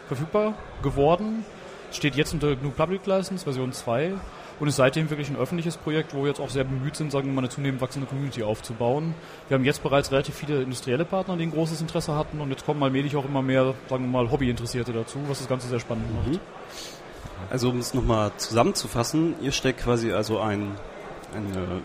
verfügbar 0.07 0.53
geworden. 0.83 1.45
Steht 1.91 2.15
jetzt 2.15 2.33
unter 2.33 2.55
GNU 2.55 2.71
Public 2.71 3.05
License 3.05 3.45
Version 3.45 3.71
2 3.71 4.13
und 4.59 4.67
ist 4.67 4.77
seitdem 4.77 5.09
wirklich 5.09 5.29
ein 5.29 5.35
öffentliches 5.35 5.77
Projekt, 5.77 6.13
wo 6.13 6.21
wir 6.21 6.29
jetzt 6.29 6.39
auch 6.39 6.49
sehr 6.49 6.63
bemüht 6.63 6.95
sind, 6.95 7.11
sagen 7.11 7.27
wir 7.27 7.33
mal, 7.33 7.41
eine 7.41 7.49
zunehmend 7.49 7.81
wachsende 7.81 8.07
Community 8.07 8.43
aufzubauen. 8.43 9.13
Wir 9.47 9.55
haben 9.55 9.63
jetzt 9.63 9.83
bereits 9.83 10.11
relativ 10.11 10.35
viele 10.35 10.61
industrielle 10.61 11.05
Partner, 11.05 11.37
die 11.37 11.43
ein 11.43 11.51
großes 11.51 11.81
Interesse 11.81 12.15
hatten 12.15 12.41
und 12.41 12.49
jetzt 12.49 12.65
kommen 12.65 12.81
allmählich 12.81 13.15
auch 13.15 13.25
immer 13.25 13.41
mehr, 13.41 13.73
sagen 13.89 14.05
wir 14.05 14.11
mal, 14.11 14.31
Hobbyinteressierte 14.31 14.93
dazu, 14.93 15.19
was 15.27 15.39
das 15.39 15.47
Ganze 15.47 15.67
sehr 15.67 15.79
spannend 15.79 16.05
macht. 16.13 16.39
Also 17.49 17.69
um 17.69 17.79
es 17.79 17.93
nochmal 17.93 18.31
zusammenzufassen, 18.37 19.35
ihr 19.41 19.51
steckt 19.51 19.81
quasi 19.81 20.11
also 20.11 20.39
ein, 20.39 20.71
eine 21.35 21.81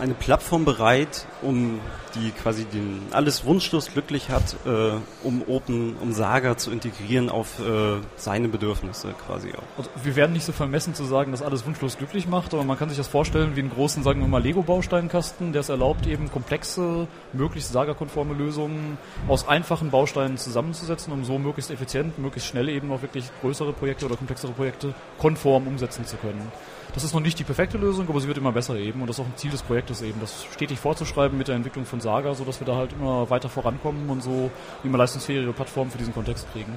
eine 0.00 0.14
Plattform 0.14 0.64
bereit, 0.64 1.26
um 1.46 1.80
die 2.14 2.30
quasi 2.30 2.64
den 2.64 3.02
alles 3.12 3.44
wunschlos 3.44 3.92
glücklich 3.92 4.30
hat, 4.30 4.56
äh, 4.66 4.92
um 5.22 5.42
Open, 5.48 5.96
um 6.00 6.12
Saga 6.12 6.56
zu 6.56 6.70
integrieren 6.70 7.28
auf 7.28 7.60
äh, 7.60 7.98
seine 8.16 8.48
Bedürfnisse 8.48 9.14
quasi 9.26 9.50
auch. 9.50 9.78
Also 9.78 9.90
wir 10.02 10.16
werden 10.16 10.32
nicht 10.32 10.44
so 10.44 10.52
vermessen 10.52 10.94
zu 10.94 11.04
sagen, 11.04 11.30
dass 11.30 11.42
alles 11.42 11.66
wunschlos 11.66 11.98
glücklich 11.98 12.26
macht, 12.26 12.54
aber 12.54 12.64
man 12.64 12.78
kann 12.78 12.88
sich 12.88 12.98
das 12.98 13.08
vorstellen 13.08 13.54
wie 13.54 13.60
einen 13.60 13.70
großen, 13.70 14.02
sagen 14.02 14.20
wir 14.20 14.28
mal, 14.28 14.42
Lego-Bausteinkasten, 14.42 15.52
der 15.52 15.60
es 15.60 15.68
erlaubt, 15.68 16.06
eben 16.06 16.30
komplexe, 16.30 17.06
möglichst 17.32 17.72
Saga-konforme 17.72 18.34
Lösungen 18.34 18.98
aus 19.28 19.46
einfachen 19.46 19.90
Bausteinen 19.90 20.38
zusammenzusetzen, 20.38 21.12
um 21.12 21.24
so 21.24 21.38
möglichst 21.38 21.70
effizient, 21.70 22.18
möglichst 22.18 22.48
schnell 22.48 22.68
eben 22.68 22.90
auch 22.90 23.02
wirklich 23.02 23.30
größere 23.40 23.72
Projekte 23.72 24.06
oder 24.06 24.16
komplexere 24.16 24.52
Projekte 24.52 24.94
konform 25.18 25.66
umsetzen 25.66 26.06
zu 26.06 26.16
können. 26.16 26.50
Das 26.96 27.04
ist 27.04 27.12
noch 27.12 27.20
nicht 27.20 27.38
die 27.38 27.44
perfekte 27.44 27.76
Lösung, 27.76 28.08
aber 28.08 28.20
sie 28.22 28.26
wird 28.26 28.38
immer 28.38 28.52
besser 28.52 28.76
eben 28.76 29.02
und 29.02 29.08
das 29.08 29.18
ist 29.18 29.20
auch 29.20 29.28
ein 29.28 29.36
Ziel 29.36 29.50
des 29.50 29.62
Projektes 29.62 30.00
eben, 30.00 30.18
das 30.18 30.46
stetig 30.54 30.78
vorzuschreiben 30.78 31.35
mit 31.36 31.48
der 31.48 31.54
Entwicklung 31.54 31.84
von 31.84 32.00
Saga, 32.00 32.34
sodass 32.34 32.60
wir 32.60 32.66
da 32.66 32.76
halt 32.76 32.92
immer 32.92 33.28
weiter 33.30 33.48
vorankommen 33.48 34.08
und 34.10 34.22
so 34.22 34.50
immer 34.84 34.98
leistungsfähige 34.98 35.52
Plattformen 35.52 35.90
für 35.90 35.98
diesen 35.98 36.14
Kontext 36.14 36.46
kriegen. 36.52 36.76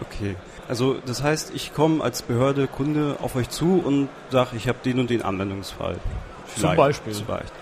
Okay, 0.00 0.36
also 0.68 0.96
das 1.04 1.22
heißt, 1.22 1.52
ich 1.54 1.74
komme 1.74 2.02
als 2.02 2.22
Behörde, 2.22 2.66
Kunde 2.66 3.16
auf 3.20 3.36
euch 3.36 3.48
zu 3.48 3.82
und 3.84 4.08
sage, 4.30 4.56
ich 4.56 4.68
habe 4.68 4.78
den 4.84 5.00
und 5.00 5.10
den 5.10 5.22
Anwendungsfall. 5.22 5.96
Vielleicht, 6.46 6.60
Zum 6.60 6.76
Beispiel. 6.76 7.14
Vielleicht. 7.14 7.52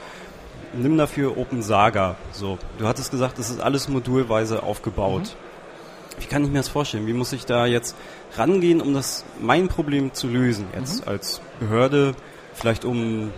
Nimm 0.74 0.98
dafür 0.98 1.38
Open 1.38 1.62
Saga. 1.62 2.16
So, 2.32 2.58
du 2.78 2.86
hattest 2.86 3.10
gesagt, 3.10 3.38
das 3.38 3.50
ist 3.50 3.60
alles 3.60 3.88
modulweise 3.88 4.62
aufgebaut. 4.62 5.22
Mhm. 5.22 6.22
Wie 6.22 6.26
kann 6.26 6.44
ich 6.44 6.50
mir 6.50 6.58
das 6.58 6.68
vorstellen? 6.68 7.06
Wie 7.06 7.12
muss 7.12 7.32
ich 7.32 7.46
da 7.46 7.66
jetzt 7.66 7.96
rangehen, 8.36 8.80
um 8.80 8.94
das 8.94 9.24
mein 9.40 9.68
Problem 9.68 10.12
zu 10.14 10.28
lösen 10.28 10.66
jetzt 10.74 11.02
mhm. 11.02 11.12
als 11.12 11.40
Behörde? 11.60 12.14
Vielleicht 12.54 12.84
um 12.84 13.32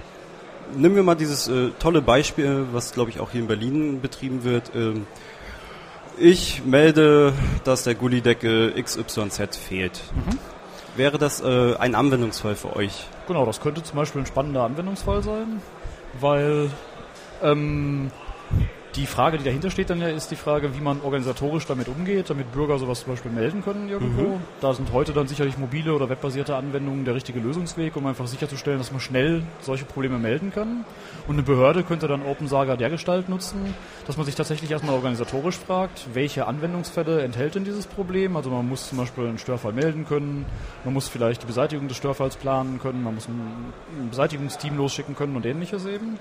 nehmen 0.77 0.97
wir 0.97 1.03
mal 1.03 1.15
dieses 1.15 1.49
äh, 1.49 1.71
tolle 1.79 2.03
Beispiel, 2.03 2.67
was 2.73 2.93
glaube 2.93 3.11
ich 3.11 3.21
auch 3.21 3.31
hier 3.31 3.41
in 3.41 3.47
Berlin 3.47 4.01
betrieben 4.01 4.45
wird. 4.45 4.73
Ähm, 4.75 5.07
ich 6.19 6.65
melde, 6.65 7.33
dass 7.65 7.85
der 7.85 7.95
Gullideckel 7.95 8.75
XYZ 8.83 9.57
fehlt. 9.57 10.01
Mhm. 10.15 10.39
Wäre 10.97 11.19
das 11.19 11.41
äh, 11.41 11.77
ein 11.77 11.95
Anwendungsfall 11.95 12.57
für 12.57 12.75
euch? 12.75 13.07
Genau, 13.29 13.47
das 13.47 13.61
könnte 13.61 13.83
zum 13.83 13.97
Beispiel 13.97 14.23
ein 14.23 14.27
spannender 14.27 14.65
Anwendungsfall 14.65 15.23
sein, 15.23 15.63
weil 16.19 16.71
ähm, 17.43 18.11
die 18.99 19.07
Frage, 19.07 19.39
die 19.39 19.45
dahinter 19.45 19.71
steht 19.71 19.91
dann 19.91 20.01
ja, 20.01 20.09
ist 20.09 20.31
die 20.31 20.37
Frage, 20.37 20.75
wie 20.75 20.81
man 20.81 21.01
organisatorisch 21.03 21.67
damit 21.67 21.87
umgeht, 21.87 22.31
damit 22.31 22.51
Bürger 22.51 22.79
sowas 22.79 23.01
zum 23.05 23.13
Beispiel 23.13 23.31
melden 23.31 23.63
können 23.63 23.89
irgendwo. 23.89 24.23
Mhm. 24.23 24.41
Da 24.61 24.75
sind 24.75 24.93
heute 24.93 25.13
dann 25.13 25.29
sicherlich 25.29 25.57
mobile 25.57 25.95
oder 25.95 26.09
webbasierte 26.09 26.57
Anwendungen 26.57 27.05
der 27.05 27.15
richtige 27.15 27.39
Lösungsweg, 27.39 27.95
um 27.97 28.07
einfach 28.07 28.27
sicherzustellen, 28.27 28.79
dass 28.79 28.91
man 28.91 29.01
schnell 29.01 29.45
solche 29.61 29.85
Probleme 29.85 30.19
melden 30.19 30.53
kann. 30.53 30.85
Und 31.29 31.37
eine 31.37 31.45
Behörde 31.45 31.85
könnte 31.85 32.09
dann 32.09 32.23
OpenSaga 32.23 32.77
dergestalt 32.77 33.29
nutzen, 33.29 33.75
dass 34.07 34.17
man 34.17 34.27
sich 34.27 34.35
tatsächlich 34.35 34.71
erstmal 34.71 34.97
organisatorisch 34.97 35.57
fragt, 35.57 36.09
welche 36.13 36.49
Anwendungsfälle 36.49 37.23
enthält 37.23 37.55
denn 37.55 37.65
dieses 37.65 37.87
Problem. 37.87 38.37
Also 38.37 38.51
man 38.51 38.69
muss 38.69 38.89
zum 38.89 38.99
Beispiel 38.99 39.29
einen 39.29 39.39
Störfall 39.39 39.73
melden 39.73 40.07
können, 40.07 40.45
man 40.85 40.93
muss 40.93 41.07
vielleicht 41.07 41.43
die 41.43 41.47
Beseitigung 41.47 41.87
des 41.87 41.97
Störfalls 41.97 42.37
planen 42.37 42.81
können, 42.81 43.05
man 43.05 43.15
muss 43.15 43.29
ein 43.29 43.73
Beseitigungsteam 44.11 44.77
losschicken 44.77 45.15
können 45.15 45.37
und 45.37 45.47
ähnliches 45.47 45.87
eben. 45.87 46.19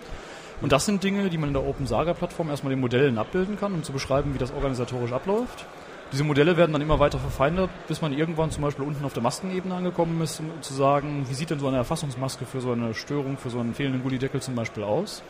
Und 0.62 0.72
das 0.72 0.86
sind 0.86 1.04
Dinge, 1.04 1.30
die 1.30 1.38
man 1.38 1.50
in 1.50 1.54
der 1.54 1.66
Open 1.66 1.86
Saga 1.86 2.14
Plattform 2.14 2.50
erstmal 2.50 2.72
den 2.72 2.80
Modellen 2.80 3.18
abbilden 3.18 3.60
kann, 3.60 3.74
um 3.74 3.84
zu 3.84 3.92
beschreiben, 3.92 4.34
wie 4.34 4.40
das 4.40 4.52
organisatorisch 4.52 5.12
abläuft. 5.12 5.66
Diese 6.12 6.24
Modelle 6.24 6.56
werden 6.56 6.72
dann 6.72 6.82
immer 6.82 7.00
weiter 7.00 7.20
verfeinert, 7.20 7.70
bis 7.88 8.02
man 8.02 8.14
irgendwann 8.14 8.50
zum 8.50 8.64
Beispiel 8.64 8.86
unten 8.86 9.04
auf 9.04 9.14
der 9.14 9.22
Maskenebene 9.22 9.76
angekommen 9.76 10.22
ist, 10.22 10.40
um 10.40 10.50
zu 10.62 10.74
sagen, 10.74 11.26
wie 11.30 11.34
sieht 11.34 11.50
denn 11.50 11.60
so 11.60 11.68
eine 11.68 11.78
Erfassungsmaske 11.78 12.46
für 12.46 12.62
so 12.62 12.72
eine 12.72 12.94
Störung, 12.94 13.38
für 13.38 13.50
so 13.50 13.60
einen 13.60 13.74
fehlenden 13.74 14.02
Gullideckel 14.02 14.42
zum 14.42 14.56
Beispiel 14.56 14.84
aus. 14.84 15.22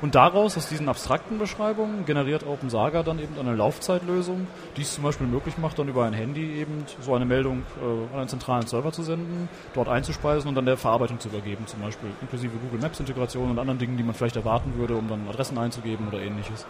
Und 0.00 0.14
daraus, 0.14 0.56
aus 0.56 0.68
diesen 0.68 0.88
abstrakten 0.88 1.38
Beschreibungen, 1.38 2.06
generiert 2.06 2.46
OpenSaga 2.46 3.02
dann 3.02 3.18
eben 3.18 3.38
eine 3.38 3.54
Laufzeitlösung, 3.56 4.46
die 4.76 4.82
es 4.82 4.94
zum 4.94 5.02
Beispiel 5.02 5.26
möglich 5.26 5.58
macht, 5.58 5.78
dann 5.78 5.88
über 5.88 6.04
ein 6.04 6.12
Handy 6.12 6.60
eben 6.60 6.84
so 7.00 7.14
eine 7.14 7.24
Meldung 7.24 7.64
äh, 7.82 8.14
an 8.14 8.20
einen 8.20 8.28
zentralen 8.28 8.66
Server 8.66 8.92
zu 8.92 9.02
senden, 9.02 9.48
dort 9.74 9.88
einzuspeisen 9.88 10.48
und 10.48 10.54
dann 10.54 10.66
der 10.66 10.76
Verarbeitung 10.76 11.18
zu 11.18 11.28
übergeben, 11.28 11.66
zum 11.66 11.80
Beispiel 11.80 12.10
inklusive 12.20 12.52
Google 12.58 12.80
Maps 12.80 13.00
Integration 13.00 13.50
und 13.50 13.58
anderen 13.58 13.78
Dingen, 13.78 13.96
die 13.96 14.04
man 14.04 14.14
vielleicht 14.14 14.36
erwarten 14.36 14.74
würde, 14.76 14.94
um 14.94 15.08
dann 15.08 15.26
Adressen 15.28 15.58
einzugeben 15.58 16.06
oder 16.06 16.20
ähnliches. 16.20 16.64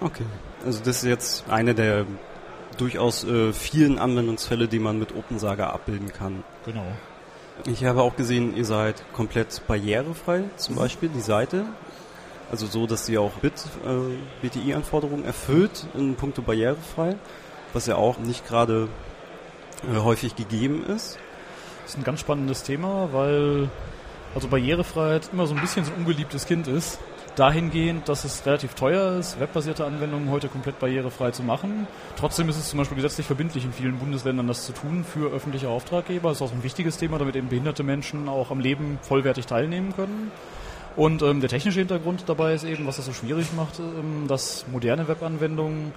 Okay, 0.00 0.26
also 0.64 0.78
das 0.84 0.98
ist 0.98 1.04
jetzt 1.04 1.50
eine 1.50 1.74
der 1.74 2.06
durchaus 2.78 3.24
äh, 3.24 3.52
vielen 3.52 3.98
Anwendungsfälle, 3.98 4.68
die 4.68 4.78
man 4.78 4.98
mit 4.98 5.14
OpenSaga 5.14 5.70
abbilden 5.70 6.12
kann. 6.12 6.44
Genau. 6.64 6.86
Ich 7.66 7.84
habe 7.84 8.02
auch 8.02 8.16
gesehen, 8.16 8.56
ihr 8.56 8.64
seid 8.64 9.04
komplett 9.12 9.62
barrierefrei, 9.68 10.44
zum 10.56 10.74
Beispiel 10.74 11.08
die 11.08 11.20
Seite. 11.20 11.66
Also 12.54 12.66
so, 12.66 12.86
dass 12.86 13.04
sie 13.04 13.18
auch 13.18 13.32
BIT, 13.42 13.64
äh, 13.84 14.46
BTI-Anforderungen 14.46 15.24
erfüllt 15.24 15.88
in 15.94 16.14
puncto 16.14 16.40
barrierefrei, 16.40 17.16
was 17.72 17.86
ja 17.86 17.96
auch 17.96 18.18
nicht 18.18 18.46
gerade 18.46 18.86
äh, 19.82 19.98
häufig 19.98 20.36
gegeben 20.36 20.84
ist. 20.86 21.18
Das 21.82 21.94
ist 21.94 21.98
ein 21.98 22.04
ganz 22.04 22.20
spannendes 22.20 22.62
Thema, 22.62 23.08
weil 23.10 23.68
also 24.36 24.46
Barrierefreiheit 24.46 25.30
immer 25.32 25.48
so 25.48 25.56
ein 25.56 25.60
bisschen 25.60 25.84
so 25.84 25.90
ein 25.90 26.02
ungeliebtes 26.02 26.46
Kind 26.46 26.68
ist. 26.68 27.00
Dahingehend, 27.34 28.08
dass 28.08 28.24
es 28.24 28.46
relativ 28.46 28.74
teuer 28.74 29.18
ist, 29.18 29.40
webbasierte 29.40 29.84
Anwendungen 29.84 30.30
heute 30.30 30.46
komplett 30.46 30.78
barrierefrei 30.78 31.32
zu 31.32 31.42
machen. 31.42 31.88
Trotzdem 32.16 32.48
ist 32.48 32.56
es 32.56 32.68
zum 32.68 32.78
Beispiel 32.78 32.94
gesetzlich 32.94 33.26
verbindlich 33.26 33.64
in 33.64 33.72
vielen 33.72 33.98
Bundesländern, 33.98 34.46
das 34.46 34.64
zu 34.64 34.72
tun 34.72 35.04
für 35.04 35.32
öffentliche 35.32 35.68
Auftraggeber. 35.68 36.28
Das 36.28 36.40
ist 36.40 36.42
auch 36.42 36.52
ein 36.52 36.62
wichtiges 36.62 36.98
Thema, 36.98 37.18
damit 37.18 37.34
eben 37.34 37.48
behinderte 37.48 37.82
Menschen 37.82 38.28
auch 38.28 38.52
am 38.52 38.60
Leben 38.60 39.00
vollwertig 39.02 39.46
teilnehmen 39.46 39.92
können. 39.96 40.30
Und 40.96 41.22
ähm, 41.22 41.40
der 41.40 41.48
technische 41.48 41.80
Hintergrund 41.80 42.24
dabei 42.26 42.54
ist 42.54 42.64
eben, 42.64 42.86
was 42.86 42.96
das 42.96 43.06
so 43.06 43.12
schwierig 43.12 43.52
macht, 43.56 43.80
ähm, 43.80 44.26
dass 44.28 44.66
moderne 44.70 45.08
Webanwendungen 45.08 45.92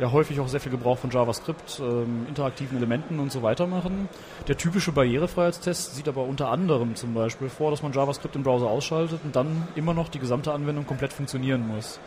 ja 0.00 0.10
häufig 0.10 0.40
auch 0.40 0.48
sehr 0.48 0.60
viel 0.60 0.72
Gebrauch 0.72 0.98
von 0.98 1.10
JavaScript, 1.10 1.80
ähm, 1.80 2.26
interaktiven 2.26 2.78
Elementen 2.78 3.20
und 3.20 3.30
so 3.30 3.42
weiter 3.42 3.66
machen. 3.66 4.08
Der 4.48 4.56
typische 4.56 4.92
Barrierefreiheitstest 4.92 5.94
sieht 5.94 6.08
aber 6.08 6.24
unter 6.24 6.50
anderem 6.50 6.96
zum 6.96 7.14
Beispiel 7.14 7.50
vor, 7.50 7.70
dass 7.70 7.82
man 7.82 7.92
JavaScript 7.92 8.34
im 8.34 8.42
Browser 8.42 8.66
ausschaltet 8.66 9.20
und 9.24 9.36
dann 9.36 9.68
immer 9.76 9.94
noch 9.94 10.08
die 10.08 10.18
gesamte 10.18 10.52
Anwendung 10.52 10.86
komplett 10.86 11.12
funktionieren 11.12 11.68
muss. 11.68 12.00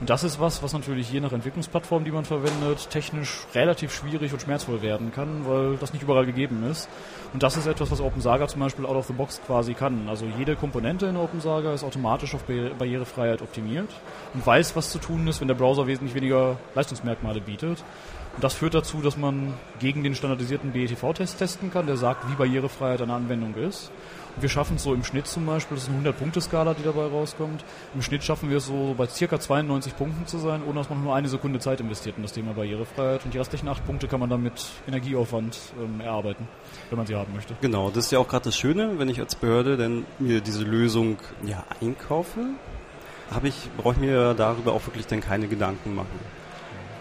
Und 0.00 0.08
das 0.08 0.24
ist 0.24 0.40
was, 0.40 0.62
was 0.62 0.72
natürlich 0.72 1.12
je 1.12 1.20
nach 1.20 1.32
Entwicklungsplattform, 1.32 2.04
die 2.04 2.10
man 2.10 2.24
verwendet, 2.24 2.88
technisch 2.88 3.46
relativ 3.54 3.92
schwierig 3.94 4.32
und 4.32 4.40
schmerzvoll 4.40 4.80
werden 4.80 5.12
kann, 5.12 5.46
weil 5.46 5.76
das 5.76 5.92
nicht 5.92 6.02
überall 6.02 6.24
gegeben 6.24 6.64
ist. 6.70 6.88
Und 7.34 7.42
das 7.42 7.58
ist 7.58 7.66
etwas, 7.66 7.90
was 7.90 8.00
OpenSaga 8.00 8.48
zum 8.48 8.62
Beispiel 8.62 8.86
out 8.86 8.96
of 8.96 9.06
the 9.06 9.12
box 9.12 9.42
quasi 9.46 9.74
kann. 9.74 10.08
Also 10.08 10.24
jede 10.38 10.56
Komponente 10.56 11.04
in 11.04 11.18
OpenSaga 11.18 11.74
ist 11.74 11.84
automatisch 11.84 12.34
auf 12.34 12.44
Barrierefreiheit 12.44 13.42
optimiert 13.42 13.90
und 14.32 14.46
weiß, 14.46 14.74
was 14.74 14.90
zu 14.90 14.98
tun 14.98 15.28
ist, 15.28 15.42
wenn 15.42 15.48
der 15.48 15.54
Browser 15.54 15.86
wesentlich 15.86 16.14
weniger 16.14 16.56
Leistungsmerkmale 16.74 17.42
bietet. 17.42 17.84
Und 18.34 18.44
das 18.44 18.54
führt 18.54 18.72
dazu, 18.72 19.02
dass 19.02 19.18
man 19.18 19.52
gegen 19.80 20.02
den 20.02 20.14
standardisierten 20.14 20.72
BETV-Test 20.72 21.38
testen 21.38 21.70
kann, 21.70 21.86
der 21.86 21.98
sagt, 21.98 22.26
wie 22.30 22.36
Barrierefreiheit 22.36 23.02
eine 23.02 23.12
Anwendung 23.12 23.54
ist. 23.54 23.90
Wir 24.38 24.48
schaffen 24.48 24.76
es 24.76 24.82
so 24.82 24.94
im 24.94 25.04
Schnitt 25.04 25.26
zum 25.26 25.46
Beispiel, 25.46 25.76
das 25.76 25.84
ist 25.84 25.90
eine 25.90 26.08
100-Punkte-Skala, 26.08 26.74
die 26.74 26.82
dabei 26.82 27.06
rauskommt. 27.06 27.64
Im 27.94 28.02
Schnitt 28.02 28.22
schaffen 28.22 28.50
wir 28.50 28.58
es 28.58 28.66
so 28.66 28.94
bei 28.96 29.06
circa 29.06 29.40
92 29.40 29.96
Punkten 29.96 30.26
zu 30.26 30.38
sein, 30.38 30.62
ohne 30.64 30.80
dass 30.80 30.90
man 30.90 31.02
nur 31.02 31.14
eine 31.14 31.28
Sekunde 31.28 31.58
Zeit 31.58 31.80
investiert 31.80 32.16
in 32.16 32.22
das 32.22 32.32
Thema 32.32 32.52
Barrierefreiheit. 32.52 33.24
Und 33.24 33.34
die 33.34 33.38
restlichen 33.38 33.68
8 33.68 33.84
Punkte 33.84 34.08
kann 34.08 34.20
man 34.20 34.30
dann 34.30 34.42
mit 34.42 34.64
Energieaufwand 34.86 35.58
ähm, 35.82 36.00
erarbeiten, 36.00 36.48
wenn 36.88 36.96
man 36.96 37.06
sie 37.06 37.14
haben 37.14 37.34
möchte. 37.34 37.54
Genau, 37.60 37.90
das 37.90 38.06
ist 38.06 38.12
ja 38.12 38.18
auch 38.18 38.28
gerade 38.28 38.44
das 38.44 38.56
Schöne, 38.56 38.98
wenn 38.98 39.08
ich 39.08 39.20
als 39.20 39.34
Behörde 39.34 39.76
denn 39.76 40.04
mir 40.18 40.40
diese 40.40 40.64
Lösung 40.64 41.18
ja 41.44 41.64
einkaufe, 41.80 42.40
habe 43.30 43.48
ich, 43.48 43.68
brauche 43.76 43.94
ich 43.94 44.00
mir 44.00 44.34
darüber 44.34 44.72
auch 44.72 44.86
wirklich 44.86 45.06
dann 45.06 45.20
keine 45.20 45.48
Gedanken 45.48 45.94
machen. 45.94 46.39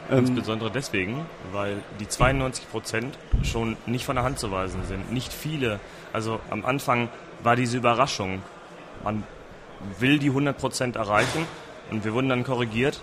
Ähm, 0.09 0.19
Insbesondere 0.19 0.71
deswegen, 0.71 1.25
weil 1.51 1.77
die 1.99 2.07
92 2.07 2.69
Prozent 2.69 3.17
schon 3.43 3.77
nicht 3.85 4.05
von 4.05 4.15
der 4.15 4.23
Hand 4.23 4.39
zu 4.39 4.51
weisen 4.51 4.83
sind. 4.87 5.11
Nicht 5.11 5.31
viele. 5.31 5.79
Also 6.13 6.39
am 6.49 6.65
Anfang 6.65 7.09
war 7.43 7.55
diese 7.55 7.77
Überraschung. 7.77 8.41
Man 9.03 9.23
will 9.99 10.19
die 10.19 10.29
100 10.29 10.57
Prozent 10.57 10.95
erreichen 10.95 11.45
und 11.91 12.03
wir 12.03 12.13
wurden 12.13 12.29
dann 12.29 12.43
korrigiert. 12.43 13.01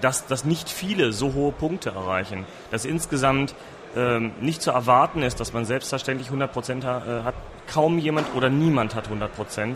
dass, 0.00 0.26
dass 0.26 0.44
nicht 0.44 0.68
viele 0.68 1.12
so 1.12 1.32
hohe 1.32 1.52
Punkte 1.52 1.90
erreichen. 1.90 2.44
Dass 2.72 2.84
insgesamt 2.84 3.54
ähm, 3.96 4.32
nicht 4.40 4.62
zu 4.62 4.70
erwarten 4.70 5.22
ist, 5.22 5.40
dass 5.40 5.52
man 5.52 5.64
selbstverständlich 5.64 6.28
100% 6.30 6.84
ha 6.84 7.20
äh, 7.20 7.22
hat. 7.24 7.34
Kaum 7.72 7.98
jemand 7.98 8.26
oder 8.34 8.50
niemand 8.50 8.94
hat 8.94 9.08
100%. 9.08 9.70
Äh, 9.70 9.74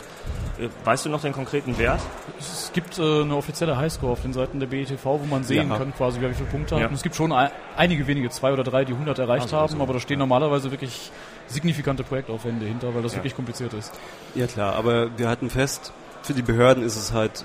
weißt 0.84 1.06
du 1.06 1.08
noch 1.10 1.20
den 1.22 1.32
konkreten 1.32 1.78
Wert? 1.78 2.00
Es 2.38 2.70
gibt 2.74 2.98
äh, 2.98 3.22
eine 3.22 3.36
offizielle 3.36 3.76
Highscore 3.76 4.12
auf 4.12 4.22
den 4.22 4.32
Seiten 4.32 4.58
der 4.58 4.66
BETV, 4.66 5.04
wo 5.04 5.18
man 5.30 5.44
sehen 5.44 5.70
Ja. 5.70 5.78
kann, 5.78 5.94
quasi, 5.94 6.20
wer 6.20 6.30
wie 6.30 6.34
viele 6.34 6.48
Punkte 6.48 6.74
Ja. 6.74 6.82
hat. 6.82 6.88
Und 6.90 6.96
es 6.96 7.02
gibt 7.02 7.14
schon 7.14 7.32
ein, 7.32 7.50
einige 7.76 8.06
wenige, 8.06 8.28
zwei 8.30 8.52
oder 8.52 8.64
drei, 8.64 8.84
die 8.84 8.92
100 8.92 9.18
erreicht 9.18 9.44
Also, 9.44 9.56
haben, 9.56 9.62
also. 9.74 9.82
aber 9.82 9.92
da 9.94 10.00
stehen 10.00 10.18
normalerweise 10.18 10.70
wirklich 10.72 11.10
signifikante 11.46 12.02
Projektaufwände 12.02 12.66
hinter, 12.66 12.94
weil 12.94 13.02
das 13.02 13.12
Ja. 13.12 13.18
wirklich 13.18 13.36
kompliziert 13.36 13.72
ist. 13.72 13.94
Ja 14.34 14.46
klar, 14.46 14.74
aber 14.74 15.16
wir 15.16 15.28
hatten 15.28 15.48
fest, 15.48 15.92
für 16.22 16.34
die 16.34 16.42
Behörden 16.42 16.82
ist 16.82 16.96
es 16.96 17.12
halt 17.12 17.44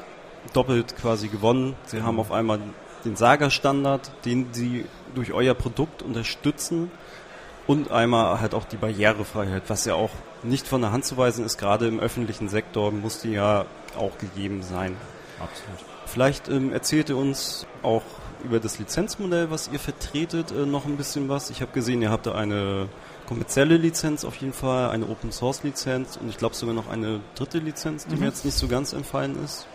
doppelt 0.53 0.95
quasi 0.99 1.27
gewonnen. 1.27 1.75
Sie 1.85 2.01
haben 2.01 2.19
auf 2.19 2.31
einmal 2.31 2.59
den 3.05 3.15
Saga-Standard, 3.15 4.11
den 4.25 4.53
sie 4.53 4.85
durch 5.15 5.33
euer 5.33 5.53
Produkt 5.53 6.01
unterstützen 6.01 6.91
und 7.67 7.91
einmal 7.91 8.39
halt 8.41 8.53
auch 8.53 8.65
die 8.65 8.77
Barrierefreiheit, 8.77 9.63
was 9.67 9.85
ja 9.85 9.95
auch 9.95 10.11
nicht 10.43 10.67
von 10.67 10.81
der 10.81 10.91
Hand 10.91 11.05
zu 11.05 11.17
weisen 11.17 11.45
ist, 11.45 11.57
gerade 11.57 11.87
im 11.87 11.99
öffentlichen 11.99 12.49
Sektor 12.49 12.91
muss 12.91 13.19
die 13.21 13.31
ja 13.33 13.65
auch 13.97 14.17
gegeben 14.17 14.63
sein. 14.63 14.95
Absolut. 15.39 15.79
Vielleicht 16.05 16.49
ähm, 16.49 16.73
erzählt 16.73 17.09
ihr 17.09 17.17
uns 17.17 17.65
auch 17.83 18.01
über 18.43 18.59
das 18.59 18.79
Lizenzmodell, 18.79 19.51
was 19.51 19.69
ihr 19.71 19.79
vertretet, 19.79 20.51
äh, 20.51 20.65
noch 20.65 20.85
ein 20.85 20.97
bisschen 20.97 21.29
was. 21.29 21.49
Ich 21.51 21.61
habe 21.61 21.71
gesehen, 21.73 22.01
ihr 22.01 22.09
habt 22.09 22.25
da 22.25 22.33
eine 22.33 22.89
kommerzielle 23.27 23.77
Lizenz 23.77 24.25
auf 24.25 24.35
jeden 24.37 24.53
Fall, 24.53 24.89
eine 24.89 25.07
Open 25.07 25.31
Source 25.31 25.63
Lizenz 25.63 26.17
und 26.17 26.27
ich 26.29 26.37
glaube 26.37 26.55
sogar 26.55 26.73
noch 26.75 26.89
eine 26.89 27.21
dritte 27.35 27.59
Lizenz, 27.59 28.05
die 28.07 28.15
Mhm. 28.15 28.21
mir 28.21 28.25
jetzt 28.27 28.43
nicht 28.43 28.57
so 28.57 28.67
ganz 28.67 28.93
entfallen 28.93 29.41
ist. 29.45 29.67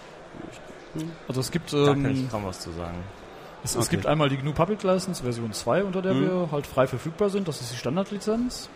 Also 1.28 1.40
es 1.40 1.50
gibt, 1.50 1.72
Da 1.72 1.86
kann 1.86 2.10
ich 2.10 2.18
ähm, 2.20 2.30
kaum 2.30 2.44
was 2.44 2.60
zu 2.60 2.70
sagen. 2.72 2.98
es, 3.64 3.72
es 3.74 3.76
okay. 3.86 3.96
gibt 3.96 4.06
einmal 4.06 4.28
die 4.28 4.36
GNU 4.36 4.52
Public 4.52 4.82
License 4.82 5.22
Version 5.22 5.52
2, 5.52 5.84
unter 5.84 6.02
der 6.02 6.14
Mhm. 6.14 6.20
wir 6.22 6.48
halt 6.52 6.66
frei 6.66 6.86
verfügbar 6.86 7.30
sind. 7.30 7.48
Das 7.48 7.60
ist 7.60 7.72
die 7.72 7.76
Standardlizenz. 7.76 8.68